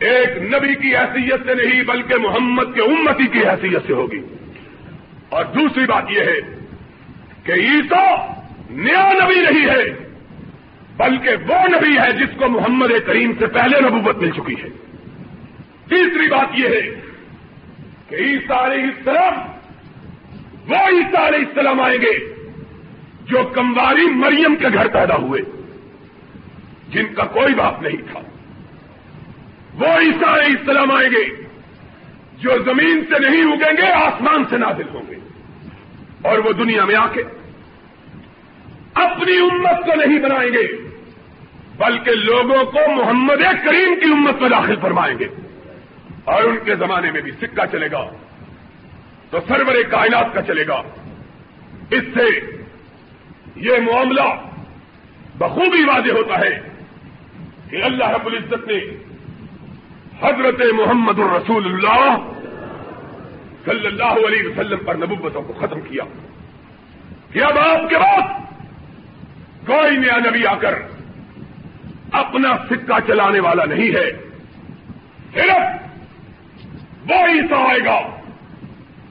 [0.00, 4.20] ایک نبی کی حیثیت سے نہیں بلکہ محمد کے امتی کی حیثیت سے ہوگی۔
[5.28, 6.40] اور دوسری بات یہ ہے
[7.42, 8.34] کہ عیسیٰ
[8.70, 9.84] نیا نبی نہیں ہے،
[10.96, 14.68] بلکہ وہ نبی ہے جس کو محمد کریم سے پہلے نبوت مل چکی ہے۔
[15.88, 17.00] تیسری بات یہ ہے
[18.08, 19.34] کہ عیسیٰ علیہ السلام،
[20.68, 22.35] وہ عیسیٰ علیہ السلام آئیں گے۔
[23.26, 25.40] جو کمواری مریم کے گھر پیدا ہوئے،
[26.88, 28.20] جن کا کوئی باپ نہیں تھا۔
[29.74, 31.24] وہ عیسیٰ علیہ السلام آئیں گے،
[32.38, 35.14] جو زمین سے نہیں اگیں گے، آسمان سے نازل ہوں گے۔
[36.22, 37.22] اور وہ دنیا میں آ کے
[38.94, 40.88] اپنی امت کو نہیں بنائیں گے،
[41.76, 45.26] بلکہ لوگوں کو محمد کریم کی امت میں داخل فرمائیں گے۔
[46.24, 48.10] اور ان کے زمانے میں بھی سکہ چلے گا،
[49.30, 50.82] تو سرور کائنات کا چلے گا۔
[51.90, 52.55] اس سے
[53.56, 54.22] یہ معاملہ
[55.38, 56.68] بخوبی واضح ہوتا ہے
[57.70, 58.76] کہ اللہ رب العزت نے
[60.22, 62.32] حضرت محمد الرسول اللہ
[63.64, 66.04] صلی اللہ علیہ وسلم پر نبوتوں کو ختم کیا
[67.32, 68.40] کہ اب آپ کے بعد
[69.66, 70.74] کوئی نیا نبی آ کر
[72.12, 74.12] اپنا سکہ چلانے والا نہیں ہے۔
[75.34, 75.62] صرف
[77.10, 78.16] وہ عیسا آئے گا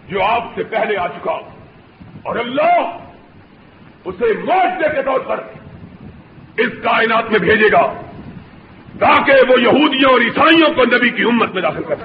[0.09, 1.31] جو آپ سے پہلے آ چکا۔
[2.23, 3.04] اور اللہ
[4.05, 5.37] اسے معاشرے کے طور پر
[6.57, 8.01] اس کائنات میں بھیجے گا
[8.99, 11.95] تاکہ وہ یہودیوں اور عیسائیوں کو نبی کی امت میں داخل کر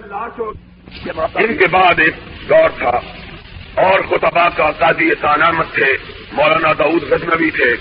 [1.35, 2.15] ان کے بعد ایک
[2.49, 3.01] دور تھا
[3.75, 5.97] اور خطبہ کا قاضی سانامت تھے،
[6.33, 7.77] مولانا داود غزنوی تھے،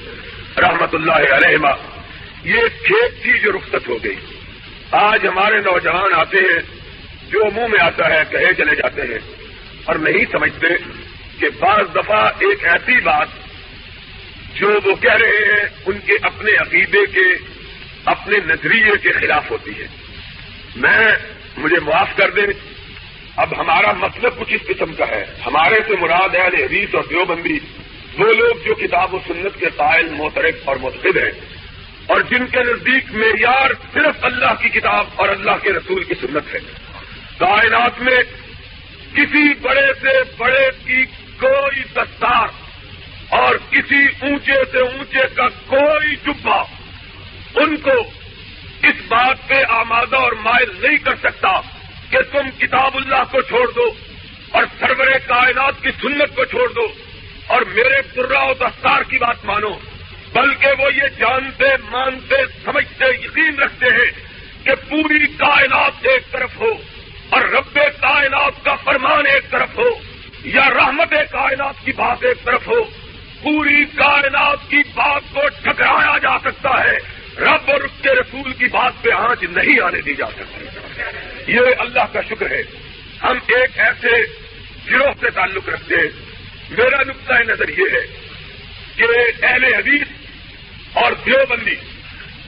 [0.57, 1.57] رحمت اللہ علیہ
[2.43, 4.15] یہ کھیت تھی جو رخصت ہو گئی۔
[4.91, 6.61] آج ہمارے نوجوان آتے ہیں
[7.29, 9.19] جو منہ میں آتا ہے، کہے چلے جاتے ہیں۔
[9.85, 10.67] اور نہیں سمجھتے
[11.39, 13.27] کہ بعض دفعہ ایک ایسی بات
[14.53, 17.53] جو وہ کہہ رہے ہیں ان کے اپنے عقیدے کے،
[18.05, 19.87] اپنے نظریے کے خلاف ہوتی ہے۔
[20.75, 21.07] میں،
[21.57, 22.47] مجھے معاف کر دیں۔
[23.35, 27.59] اب ہمارا مطلب کچھ اس قسم کا ہے۔ ہمارے سے مراد ہے حدیث اور دیوبندی،
[28.17, 31.31] وہ لوگ جو کتاب و سنت کے قائل محترف اور متحد ہیں۔
[32.07, 36.55] اور جن کے نزدیک معیار صرف اللہ کی کتاب اور اللہ کے رسول کی سنت
[36.55, 36.59] ہے۔
[37.37, 38.17] کائنات میں
[39.13, 41.05] کسی بڑے سے بڑے کی
[41.39, 42.47] کوئی دستار
[43.29, 46.61] اور کسی اونچے سے اونچے کا کوئی جبا
[47.55, 47.91] ان کو
[48.83, 51.59] اس بات پہ آمادہ اور مائل نہیں کر سکتا
[52.09, 53.93] کہ تم کتاب اللہ کو چھوڑ دو
[54.49, 56.87] اور سرور کائنات کی سنت کو چھوڑ دو
[57.47, 59.69] اور میرے برا و دستار کی بات مانو۔
[60.33, 62.35] بلکہ وہ یہ جانتے، مانتے،
[62.65, 64.11] سمجھتے، یقین رکھتے ہیں
[64.65, 66.71] کہ پوری کائنات ایک طرف ہو
[67.29, 69.89] اور رب کائنات کا فرمان ایک طرف ہو
[70.43, 72.83] یا رحمت کائنات کی بات ایک طرف ہو۔
[73.41, 78.65] پوری کائنات کی بات کو ٹکرایا جا سکتا ہے۔ رب اور اس کے رسول کی
[78.65, 80.65] بات پہ آنچ نہیں آنے دی جا سکتی۔
[81.49, 82.61] یہ اللہ کا شکر ہے۔
[83.23, 84.09] ہم ایک ایسے
[84.91, 86.29] گروہ سے تعلق رکھتے ہیں۔
[86.69, 88.17] میرا نقطۂ نظر یہ ہے
[88.95, 89.05] کہ
[89.45, 90.07] اہل حدیث
[90.93, 91.75] اور دیوبندی،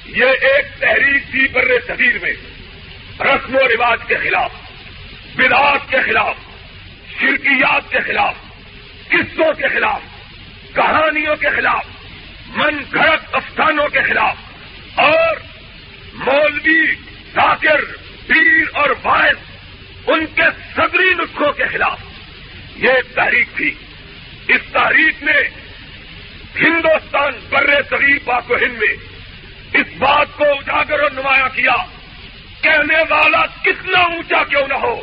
[0.05, 2.33] یہ ایک تحریک تھی بر صغیر میں
[3.19, 4.51] رسم و رواج کے خلاف،
[5.35, 6.35] بدعات کے خلاف،
[7.19, 8.33] شرکیات کے خلاف،
[9.07, 10.01] قصوں کے خلاف،
[10.75, 11.85] کہانیوں کے خلاف،
[12.47, 14.35] من گھڑت افسانوں کے خلاف
[14.95, 15.35] اور
[16.13, 16.95] مولوی
[17.33, 18.00] ذاکر
[18.33, 19.35] پیر اور باعث
[20.07, 20.41] ان کے
[20.75, 21.99] صدری نسخوں کے خلاف۔
[22.75, 23.73] یہ تحریک تھی۔
[24.47, 25.41] اس تحریک نے
[26.55, 28.93] ہندوستان بر صغیر پاک و ہند میں
[29.73, 31.73] اس بات کو اجاگر اور نمایاں کیا۔
[32.61, 35.01] کہنے والا کتنا اونچا کیوں نہ ہو؟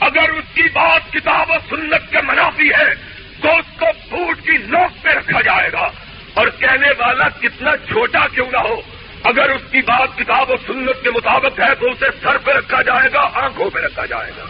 [0.00, 2.94] اگر اس کی بات کتاب و سنت کے منافی ہے،
[3.42, 5.90] تو اس کو بوٹ کی نوک پہ رکھا جائے گا۔
[6.34, 8.82] اور کہنے والا کتنا چھوٹا کیوں نہ ہو؟
[9.24, 12.82] اگر اس کی بات کتاب و سنت کے مطابق ہے تو اسے سر پہ رکھا
[12.82, 14.44] جائے گا، آنکھوں پہ رکھا جائے گا۔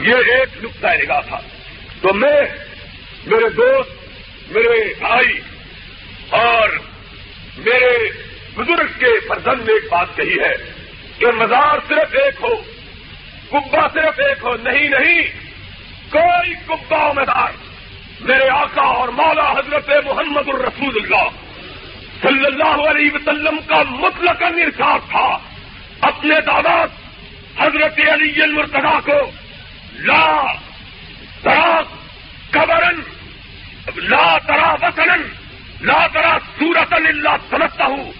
[0.00, 1.40] یہ ایک نقطۂ نگاہ تھا۔
[2.00, 2.42] تو میں،
[3.26, 3.90] میرے دوست،
[4.50, 5.40] میرے بھائی
[6.30, 6.68] اور
[7.58, 7.96] میرے
[8.54, 10.72] بزرگ کے فرزند نے ایک بات کہی ہے
[11.18, 12.56] کہ مزار صرف ایک ہو،
[13.50, 15.22] کبا صرف ایک ہو، نہیں نہیں،
[16.10, 17.50] کوئی کبا مدار
[18.20, 21.47] میرے آقا اور مولا حضرت محمد الرسول اللہ۔
[22.22, 25.38] صلی اللہ علیہ وسلم کا مطلق ارشاد تھا۔
[26.00, 26.88] اپنے دادات
[27.60, 29.30] حضرت علی المرتدا کو،
[29.92, 30.52] لا
[31.42, 31.80] ترا
[32.50, 33.00] قبرن
[33.96, 35.22] لا ترا وطن
[35.80, 38.12] لا ترا سورت اللہ سمجھتا ہوں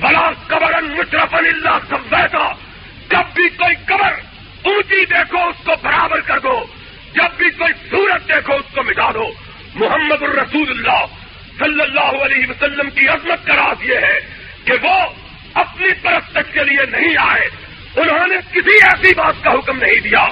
[0.00, 2.52] بلا قبر مشرفن اللہ سمجھتا
[3.10, 4.12] جب بھی کوئی قبر
[4.62, 6.66] اونچی دیکھو، اس کو برابر کر دو۔
[7.14, 9.32] جب بھی کوئی صورت دیکھو، اس کو مٹا دو۔
[9.74, 11.23] محمد الرسول اللہ۔
[11.58, 14.20] صلی اللہ علیہ وسلم کی عظمت کا راز یہ ہے
[14.64, 14.94] کہ وہ
[15.54, 17.48] اپنی پرستش کے لیے نہیں آئے۔
[17.96, 20.26] انہوں نے کسی ایسی بات کا حکم نہیں دیا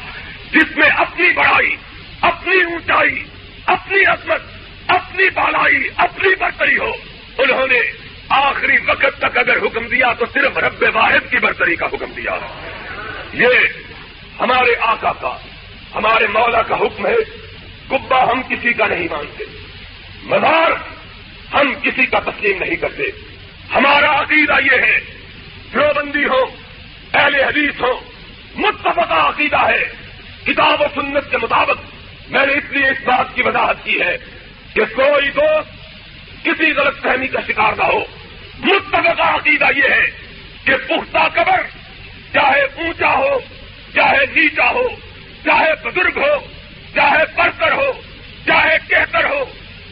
[0.52, 1.76] جس میں اپنی بڑائی،
[2.20, 3.24] اپنی اونچائی،
[3.66, 4.42] اپنی عظمت،
[4.86, 6.92] اپنی بالائی، اپنی برتری ہو۔
[7.38, 7.78] انہوں نے
[8.28, 12.38] آخری وقت تک اگر حکم دیا تو صرف رب واحد کی برتری کا حکم دیا۔
[13.32, 13.48] یہ
[14.40, 15.36] ہمارے آقا کا،
[15.94, 17.42] ہمارے مولا کا حکم ہے۔
[17.88, 19.44] کبا ہم کسی کا نہیں مانتے۔
[20.22, 20.70] مزار
[21.54, 23.02] ہم کسی کا تسلیم نہیں کرتے۔
[23.74, 25.22] ہمارا عقیدہ یہ ہے
[25.74, 26.44] بندی ہو،
[27.14, 28.00] اہل حدیث ہو
[28.54, 29.84] متفقہ عقیدہ ہے۔
[30.46, 31.76] کتاب و سنت کے مطابق
[32.28, 34.16] میں نے اس لیے اس بات کی وضاحت کی ہے
[34.74, 35.70] کہ کوئی دوست
[36.44, 38.04] کسی غلط فہمی کا شکار نہ ہو۔
[38.58, 40.10] متفقہ عقیدہ یہ ہے
[40.64, 41.62] کہ پختہ قبر،
[42.32, 43.38] چاہے اونچا ہو،
[43.94, 44.88] چاہے نیچا ہو،
[45.44, 46.46] چاہے بزرگ ہو،
[46.94, 47.92] چاہے برتر ہو،
[48.46, 49.44] چاہے کہتر ہو،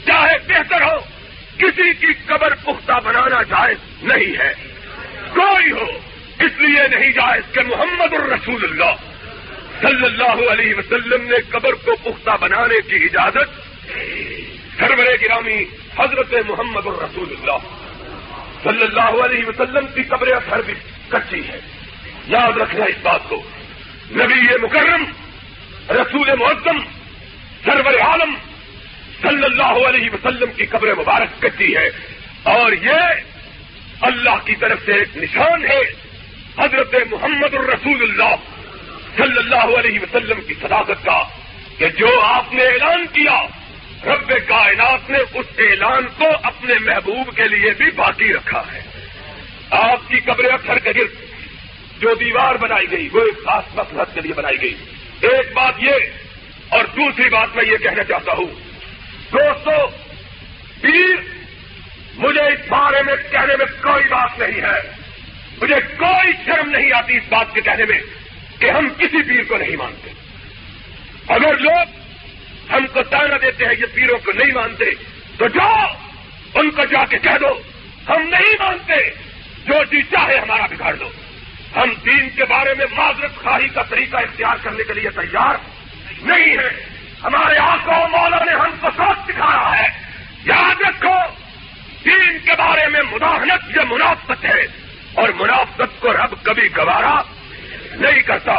[0.06, 1.19] چاہے بہتر ہو
[1.60, 4.52] کسی کی قبر پختہ بنانا جائز نہیں ہے۔
[5.34, 5.98] کوئی ہو،
[6.38, 8.94] اس لیے نہیں جائز کہ محمد الرسول اللہ
[9.82, 13.70] صلی اللہ علیہ وسلم نے قبر کو پختہ بنانے کی اجازت
[14.78, 15.64] سرور گرامی
[15.98, 17.56] حضرت محمد الرسول اللہ
[18.64, 20.74] صلی اللہ علیہ وسلم کی قبر اثر بھی
[21.08, 21.60] کچی ہے۔
[22.26, 23.42] یاد رکھنا اس بات کو۔
[24.10, 25.04] نبی مکرم،
[25.90, 26.78] رسول معظم،
[27.64, 28.34] سرور عالم
[29.22, 31.90] صلی اللہ علیہ وسلم کی قبر مبارک کچی ہے۔
[32.42, 33.00] اور یہ
[34.00, 35.80] اللہ کی طرف سے ایک نشان ہے۔
[36.58, 38.34] حضرت محمد الرسول اللہ
[39.16, 41.22] صلی اللہ علیہ وسلم کی صداقت کا
[41.78, 43.42] کہ جو آپ نے اعلان کیا،
[44.04, 48.80] رب کائنات نے اس اعلان کو اپنے محبوب کے لیے بھی باقی رکھا ہے۔
[49.70, 51.10] آپ کی قبر اکثر کے گرد
[52.00, 54.74] جو دیوار بنائی گئی، وہ ایک خاص مسلط کے لیے بنائی گئی۔
[55.20, 55.92] ایک بات یہ
[56.68, 58.69] اور دوسری بات میں یہ کہنا چاہتا ہوں
[59.32, 59.86] دوستو،
[60.80, 61.16] پیر،
[62.14, 64.90] مجھے اس بارے میں کہنے میں کوئی بات نہیں ہے۔
[65.62, 67.98] مجھے کوئی شرم نہیں آتی اس بات کے کہنے میں
[68.58, 70.10] کہ ہم کسی پیر کو نہیں مانتے۔
[71.28, 72.00] اگر لوگ
[72.72, 74.84] ہم کو تانا دیتے ہیں یہ پیروں کو نہیں مانتے،
[75.38, 75.94] تو جاؤ،
[76.54, 77.60] ان کو جا کے کہہ دو،
[78.08, 79.10] ہم نہیں مانتے۔
[79.66, 81.10] جو جی چاہے ہمارا بگاڑ دو۔
[81.76, 85.54] ہم دین کے بارے میں معذرت خواہی کا طریقہ اختیار کرنے کے لیے تیار
[86.22, 86.89] نہیں ہے
[87.24, 89.88] ہمارے آنکھوں مولا نے ہم کو سوچ دکھایا ہے۔
[90.44, 91.14] یاد رکھو،
[92.04, 94.60] دین کے بارے میں مداحنت یہ منافقت ہے،
[95.14, 97.22] اور منافقت کو رب کبھی گوارا
[97.92, 98.54] نہیں کرتا۔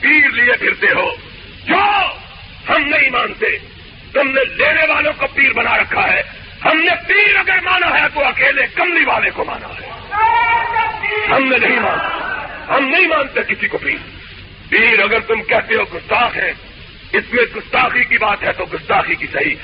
[0.00, 1.10] پیر لیے پھرتے ہو۔
[1.66, 1.82] جو
[2.68, 3.46] ہم نہیں مانتے،
[4.12, 6.22] تم نے لینے والوں کو پیر بنا رکھا ہے۔
[6.64, 9.90] ہم نے پیر اگر مانا ہے تو اکیلے کملی والے کو مانا ہے۔
[11.32, 12.08] ہم نے نہیں مانا۔
[12.76, 13.96] ہم نہیں مانتے کسی کو پیر۔
[14.68, 16.52] پیر اگر تم کہتے ہو گستاخ ہے
[17.12, 19.54] اس میں گستاخی کی بات ہے تو گستاخی کی صحیح۔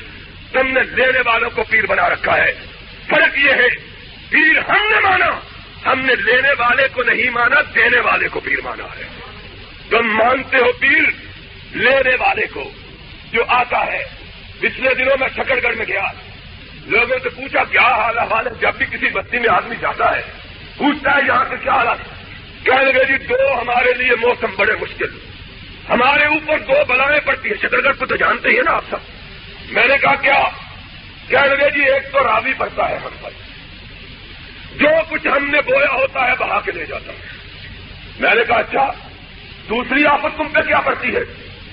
[0.52, 2.52] تم نے لینے والوں کو پیر بنا رکھا ہے۔
[3.06, 3.68] فرق یہ ہے،
[4.28, 5.40] پیر ہم نے مانا۔
[5.86, 9.08] ہم نے لینے والے کو نہیں مانا، دینے والے کو پیر مانا ہے۔
[9.90, 11.02] تم مانتے ہو پیر
[11.72, 12.70] لینے والے کو،
[13.32, 14.04] جو آتا ہے۔
[14.60, 16.04] پچھلے دنوں میں شکر گڑھ میں گیا۔
[16.86, 20.22] لوگوں سے پوچھا، کیا حال حال ہے جب بھی کسی بستی میں آدمی جاتا ہے،
[20.76, 21.98] پوچھتا ہے یہاں سے کیا حالات
[22.64, 25.27] کہنے لگے جی دو ہمارے لیے موسم بڑے مشکل۔
[25.88, 28.96] ہمارے اوپر دو بلائیں پڑتی ہیں۔ چتر گڑھ کو تو جانتے ہی نا آپ سب۔
[29.72, 30.42] میں نے کہا، کیا؟
[31.28, 33.30] کہنے لگے جی ایک تو راوی پڑتا ہے ہم پر۔
[34.76, 37.18] جو کچھ ہم نے بویا ہوتا ہے، بہا کے لے جاتا ہے۔
[38.20, 38.92] میں نے کہا اچھا
[39.68, 41.20] دوسری آفت تم پہ کیا پڑتی ہے؟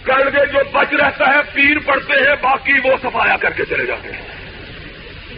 [0.05, 3.85] کہنے لگے، جو بچ رہتا ہے، پیر پڑتے ہیں، باقی وہ سفایا کر کے چلے
[3.85, 4.21] جاتے ہیں۔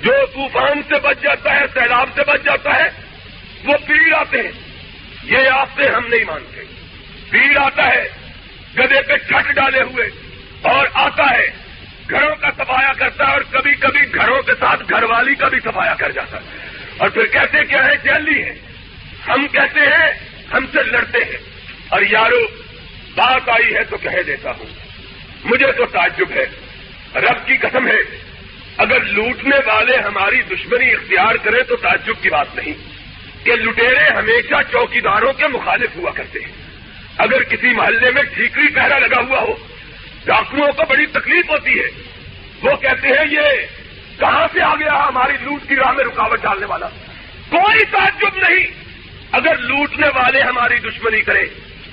[0.01, 2.89] جو طوفان سے بچ جاتا ہے، سیلاب سے بچ جاتا ہے،
[3.63, 4.51] وہ پیر آتے ہیں۔
[5.23, 6.61] یہ آپ سے ہم نہیں مانتے۔
[7.29, 8.26] پیر آتا ہے
[8.77, 10.05] گدے پہ چھٹ ڈالے ہوئے
[10.61, 11.47] اور آتا ہے،
[12.09, 15.59] گھروں کا سفایا کرتا ہے اور کبھی کبھی گھروں کے ساتھ گھر والی کا بھی
[15.59, 16.67] سفایا کر جاتا ہے۔
[16.97, 18.53] اور پھر کہتے کیا ہے، جیلی ہے۔
[19.27, 21.37] ہم کہتے ہیں، ہم سے لڑتے ہیں۔
[21.89, 22.47] اور یارو،
[23.15, 24.65] بات آئی ہے تو کہہ دیتا ہوں۔
[25.43, 26.45] مجھے تو تعجب ہے۔
[27.15, 28.27] رب کی قسم ہے،
[28.77, 32.73] اگر لوٹنے والے ہماری دشمنی اختیار کریں تو تعجب کی بات نہیں۔
[33.45, 36.66] کہ لٹیرے ہمیشہ چوکیداروں کے مخالف ہوا کرتے ہیں۔
[37.17, 39.55] اگر کسی محلے میں ٹھیکری پہرا لگا ہوا ہو
[40.25, 41.87] ڈاکوؤں کو بڑی تکلیف ہوتی ہے۔
[42.61, 43.65] وہ کہتے ہیں، یہ
[44.19, 46.87] کہاں سے آ گیا ہماری لوٹ کی راہ میں رکاوٹ ڈالنے والا؟
[47.49, 48.67] کوئی تعجب نہیں۔
[49.31, 51.45] اگر لوٹنے والے ہماری دشمنی کرے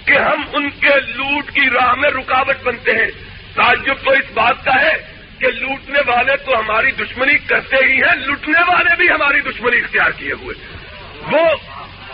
[0.07, 3.11] کہ ہم ان کے لوٹ کی راہ میں رکاوٹ بنتے ہیں،
[3.55, 8.17] تعجب تو اس بات کا ہے کہ لوٹنے والے تو ہماری دشمنی کرتے ہی ہیں
[8.17, 10.55] لوٹنے والے بھی ہماری دشمنی اختیار کیے ہوئے۔
[11.33, 11.47] وہ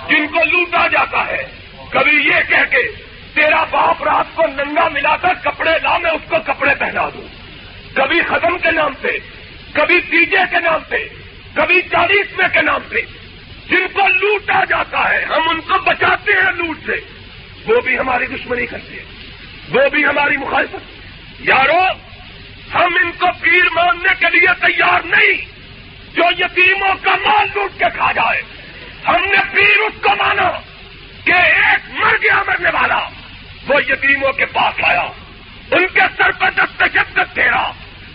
[0.08, 1.59] جن کو لوٹا جاتا ہے
[1.90, 2.88] کبھی یہ کہہ کے
[3.34, 7.28] تیرا باپ رات کو ننگا ملا کر کپڑے لا، میں اس کو کپڑے پہنا دوں۔
[7.94, 9.08] کبھی ختم کے نام پہ،
[9.72, 11.08] کبھی تیجے کے نام پہ،
[11.54, 13.00] کبھی چالیسویں کے نام پہ۔
[13.68, 16.92] جن کو لوٹا جاتا ہے، ہم ان کو بچاتے ہیں لوٹ سے۔
[17.66, 19.04] وہ بھی ہماری دشمنی کرتے ہیں۔
[19.70, 21.00] وہ بھی ہماری مخالفت۔
[21.40, 21.84] یارو،
[22.74, 25.32] ہم ان کو پیر ماننے کے لیے تیار نہیں۔
[26.14, 28.42] جو یتیموں کا مال لوٹ کے کھا جائے،
[29.08, 30.69] ہم نے پیر اس کو مانا۔
[31.24, 33.08] کہ ایک مر گیا مرنے والا،
[33.68, 35.06] وہ یتیموں کے پاس آیا،
[35.70, 37.70] ان کے سر پر دست شدت تیرا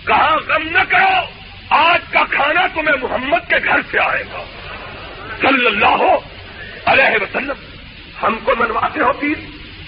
[0.07, 1.21] کہا، غم نہ کرو،
[1.69, 4.43] آج کا کھانا تمہیں محمد کے گھر سے آئے گا۔
[5.41, 6.19] صلی اللہ ہو
[6.85, 7.63] علیہ وسلم،
[8.23, 9.45] ہم کو منواتے ہو پیر،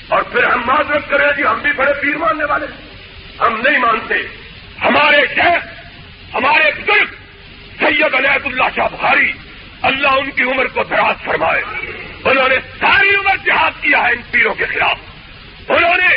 [0.07, 2.65] اور پھر ہم معذرت کریں جی ہم بھی بڑے پیر ماننے والے
[3.39, 4.15] ہم نہیں مانتے۔
[4.83, 5.65] ہمارے شیخ،
[6.33, 7.13] ہمارے بزرگ،
[7.79, 9.31] سید علیہ اللہ شاہ بخاری،
[9.81, 11.61] اللہ ان کی عمر کو دراز فرمائے۔
[12.25, 14.97] انہوں نے ساری عمر جہاد کیا ہے ان پیروں کے خلاف۔
[15.69, 16.15] انہوں نے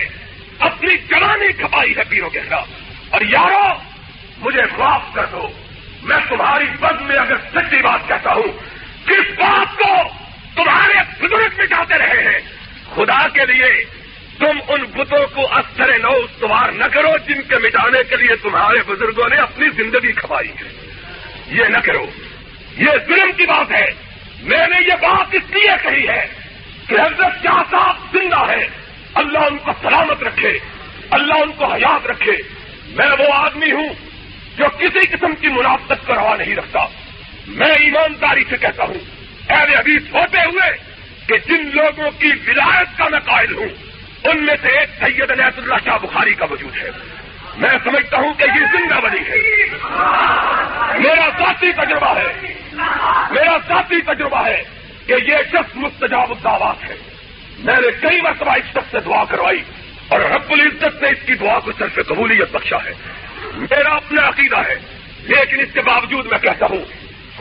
[0.58, 2.68] اپنی جوانی کھپائی ہے پیروں کے خلاف۔
[3.10, 3.74] اور یارو،
[4.38, 5.48] مجھے معاف کر دو۔
[6.02, 8.52] میں تمہاری بد میں اگر سچی بات کہتا ہوں،
[9.06, 10.08] کس بات کو
[10.54, 12.40] تمہارے بزرگ مٹاتے رہے ہیں؟
[12.94, 13.84] خدا کے لیے
[14.38, 18.78] تم ان بتوں کو اثر نو استوار نہ کرو جن کے مٹانے کے لیے تمہارے
[18.86, 20.90] بزرگوں نے اپنی زندگی کھپائی ہے۔
[21.46, 22.06] یہ نہ کرو۔
[22.76, 24.09] یہ ظلم کی بات ہے۔
[24.40, 26.26] میں نے یہ بات اس لیے کہی ہے
[26.88, 28.66] کہ حضرت کیا صاحب زندہ ہے
[29.14, 30.58] اللہ ان کو سلامت رکھے،
[31.10, 32.32] اللہ ان کو حیات رکھے۔
[32.86, 33.88] میں وہ آدمی ہوں
[34.56, 36.78] جو کسی قسم کی منافقت کا روا نہیں رکھتا۔
[37.48, 38.94] میں ایمانداری سے کہتا ہوں،
[39.48, 40.76] اہل حدیث ہوتے ہوئے
[41.26, 43.68] کہ جن لوگوں کی ولایت کا میں قائل ہوں،
[44.24, 46.90] ان میں سے ایک سید نیت اللہ شاہ بخاری کا وجود ہے۔
[47.60, 49.66] میں سمجھتا ہوں کہ یہ زندہ بنی ہے۔
[50.98, 52.54] میرا ذاتی تجربہ ہے۔
[53.30, 54.62] میرا ذاتی تجربہ ہے
[55.06, 56.94] کہ یہ شخص مستجاب الدعوات ہے۔
[57.58, 59.62] میں نے کئی مرتبہ اس شخص سے دعا کروائی
[60.08, 62.92] اور رب العزت نے اس کی دعا کو صرف قبولیت بخشا ہے۔
[63.54, 64.74] میرا اپنا عقیدہ ہے،
[65.18, 66.84] لیکن اس کے باوجود میں کہتا ہوں،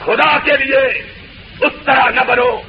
[0.05, 1.11] خدا کے لیے
[1.61, 2.61] اس طرح نہ بنو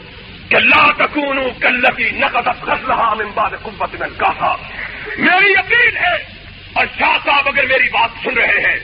[0.49, 4.57] کہ لا تکون کلتی نقد فصلہ امباد قوت میں کہا
[5.19, 6.40] میری اپیل ہے
[6.73, 8.77] اور شاہ صاحب اگر میری بات سن رہے ہیں،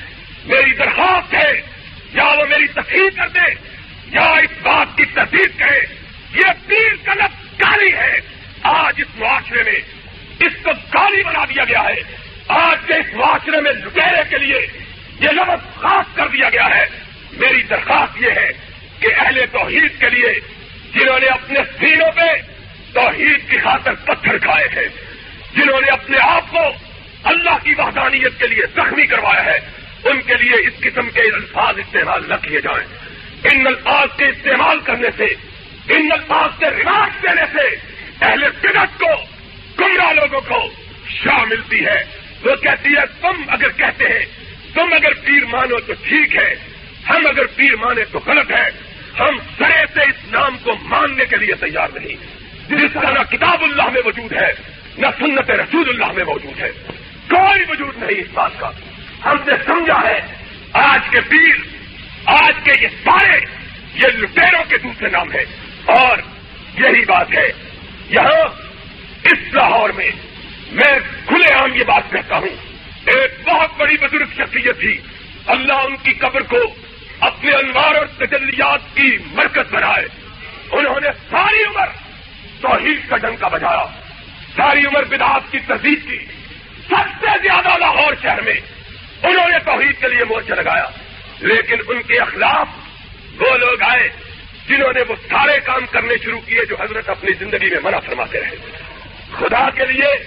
[0.44, 1.62] میری درخواست ہے،
[2.12, 3.54] یا وہ میری تقریر کر دے،
[4.06, 5.78] یا اس بات کی تصدیق کرے
[6.34, 8.20] یہ پیر کا لفظ کالی ہے
[8.62, 9.80] آج اس معاشرے میں
[10.40, 12.16] اس کو گالی بنا دیا گیا ہے۔
[12.48, 14.66] آج کے اس معاشرے میں لٹیرے کے لیے
[15.20, 16.84] یہ لفظ خاص کر دیا گیا ہے۔
[17.32, 18.52] میری درخواست یہ ہے
[19.00, 20.40] کہ اہل توحید کے لیے
[20.94, 22.42] جنہوں نے اپنے سینوں پہ
[22.92, 24.88] توحید کی خاطر پتھر کھائے ہیں،
[25.56, 26.60] جنہوں نے اپنے آپ کو
[27.24, 29.58] اللہ کی وحدانیت کے لیے زخمی کروایا ہے،
[30.04, 32.86] ان کے لیے اس قسم کے الفاظ استعمال نہ کیے جائیں۔
[33.52, 35.24] ان الفاظ کے استعمال کرنے سے،
[35.94, 37.76] ان الفاظ کے رواج دینے سے
[38.20, 39.08] اہل بدت کو،
[39.80, 40.72] گمراہ لوگوں کو
[41.08, 44.26] شاہ ملتی ہے۔ وہ کہتی ہے، تم اگر کہتے ہیں،
[44.74, 46.54] تم اگر پیر مانو تو ٹھیک ہے،
[47.08, 48.70] ہم اگر پیر مانے تو غلط ہے۔
[49.20, 52.36] ہم سرے سے اس نام کو ماننے کے لیے تیار نہیں۔
[52.68, 54.52] جس کا نہ کتاب اللہ میں موجود ہے،
[54.98, 56.70] نہ سنت رسول اللہ میں موجود ہے۔
[57.30, 58.70] کوئی وجود نہیں اس بات کا۔
[59.24, 60.20] ہم نے سمجھا ہے،
[60.72, 61.54] آج کے پیر،
[62.24, 63.40] آج کے یہ سارے،
[63.94, 65.44] یہ لٹیروں کے دوسرے نام ہے
[65.84, 66.18] اور
[66.78, 67.48] یہی بات ہے،
[68.08, 68.66] یہاں
[69.24, 70.10] اس لاہور میں
[70.72, 75.00] میں کھلے عام یہ بات کہتا ہوں۔ ایک بہت بڑی بزرگ شخصیت تھی۔
[75.46, 76.56] اللہ ان کی قبر کو
[77.20, 80.04] اپنے انوار اور تجلیات کی مرکز بنائے۔
[80.70, 81.86] انہوں نے ساری عمر
[82.60, 83.84] توحید کا ڈنکا بجایا۔
[84.56, 86.18] ساری عمر بدعات کی تصدیق کی۔
[86.88, 88.60] سب سے زیادہ لاہور شہر میں
[89.22, 90.84] انہوں نے توحید کے لیے مورچہ لگایا۔
[91.40, 92.68] لیکن ان کے اخلاف
[93.38, 94.08] وہ لوگ آئے
[94.68, 98.40] جنہوں نے وہ سارے کام کرنے شروع کیے جو حضرت اپنی زندگی میں منع فرماتے
[98.40, 98.56] رہے۔
[99.32, 100.24] خدا کے لیے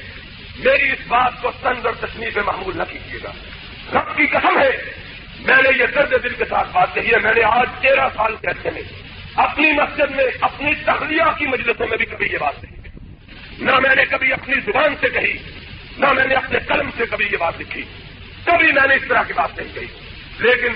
[0.60, 3.32] میری اس بات کو تنز اور تصنیف معمول نہ کیجیے گا۔
[4.00, 4.70] رب کی قسم ہے،
[5.40, 8.36] میں نے یہ درد دل کے ساتھ بات کہی ہے۔ میں نے آج تیرہ سال
[8.42, 8.82] کے عرصے میں
[9.36, 12.90] اپنی مسجد میں، اپنی تخلیہ کی مجلسوں میں بھی کبھی یہ بات کہی۔
[13.60, 15.59] نہ میں نے کبھی اپنی زبان سے کہی
[16.00, 17.84] نہ میں نے اپنے قلم سے کبھی یہ بات لکھی،
[18.46, 19.86] کبھی میں نے اس طرح کی بات نہیں کہی۔
[20.40, 20.74] لیکن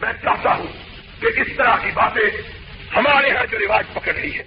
[0.00, 0.66] میں چاہتا ہوں
[1.20, 2.42] کہ اس طرح کی باتیں
[2.96, 4.42] ہمارے یہاں جو رواج پکڑ رہی ہے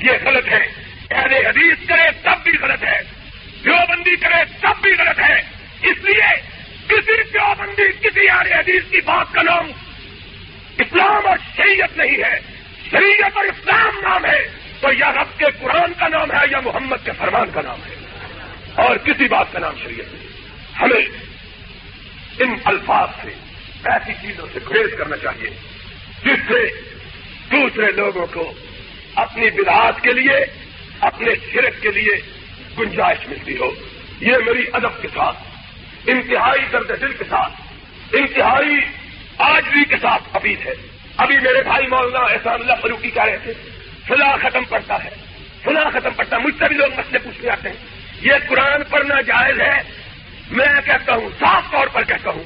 [0.00, 0.66] یہ غلط ہے
[1.10, 3.00] اہل حدیث کرے تب بھی غلط ہے۔
[3.64, 5.40] دیوبندی کرے تب بھی غلط ہے۔
[5.82, 6.36] اس لیے
[6.88, 9.70] کسی دیوبندی، کسی اہل حدیث کی بات کا نام
[10.78, 12.40] اسلام اور شریعت نہیں ہے۔
[12.90, 14.48] شریعت اور اسلام نام ہے۔
[14.80, 17.97] تو یا رب کے قرآن کا نام ہے یا محمد کے فرمان کا نام ہے۔
[18.78, 20.28] اور کسی بات کا نام شریعت نہیں.
[20.80, 21.02] ہمیں
[22.38, 23.28] ان الفاظ سے،
[23.84, 25.50] ایسی چیزوں سے گریز کرنا چاہیے
[26.24, 26.66] جس سے
[27.50, 28.52] دوسرے لوگوں کو
[29.14, 30.44] اپنی بدعات کے لیے،
[31.00, 32.12] اپنے شرک کے لیے
[32.78, 33.70] گنجائش ملتی ہو.
[34.20, 35.36] یہ میری ادب کے ساتھ،
[36.06, 37.52] انتہائی درد دل کے ساتھ،
[38.12, 38.76] انتہائی
[39.38, 40.74] آجری کے ساتھ اپیل ہے.
[41.16, 43.52] ابھی میرے بھائی مولانا احسان اللہ فروخی کہہ رہے تھے،
[44.06, 45.10] فلاں ختم پڑتا ہے،
[45.62, 47.87] فلاں ختم پڑتا ہے، مجھ سے بھی لوگ مسئلے پوچھنے آتے ہیں.
[48.20, 49.82] یہ قرآن پڑھنا جائز ہے۔
[50.50, 52.42] میں کہتا ہوں، صاف طور پر کہتا ہوں۔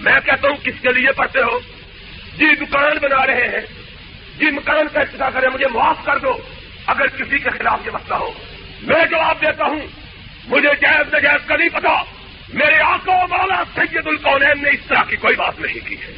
[0.00, 1.58] میں کہتا ہوں، کس کے لیے پڑھتے ہو؟
[2.38, 3.60] جی دکان بنا رہے ہیں۔
[4.38, 6.36] جی مکان کا ابتدا کریں، مجھے معاف کر دو۔
[6.86, 8.32] اگر کسی کے خلاف یہ مسئلہ ہو،
[8.82, 9.80] میں جواب دیتا ہوں۔
[10.44, 12.02] مجھے جائز نجائز کا نہیں پتا۔
[12.54, 16.12] میرے آنکھوں والا سید القونین نے اس طرح کی کوئی بات نہیں کی ہے۔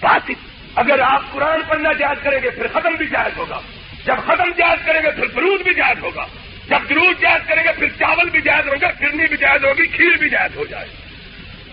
[0.00, 0.30] بات
[0.74, 3.60] اگر آپ قرآن پڑھنا جائز کریں گے، پھر ختم بھی جائز ہوگا۔
[4.04, 6.26] جب ختم جائز کریں گے، پھر درود بھی جائز ہوگا۔
[6.68, 10.16] جب درود جائز کریں گے، پھر چاول بھی جائز ہوگا گرنی بھی جائز ہوگی، کھیر
[10.16, 10.88] بھی جائز ہو جائے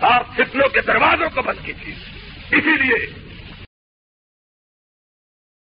[0.02, 1.94] آپ فتنوں کے دروازوں کو بند کیجیے
[2.58, 3.25] اسی لیے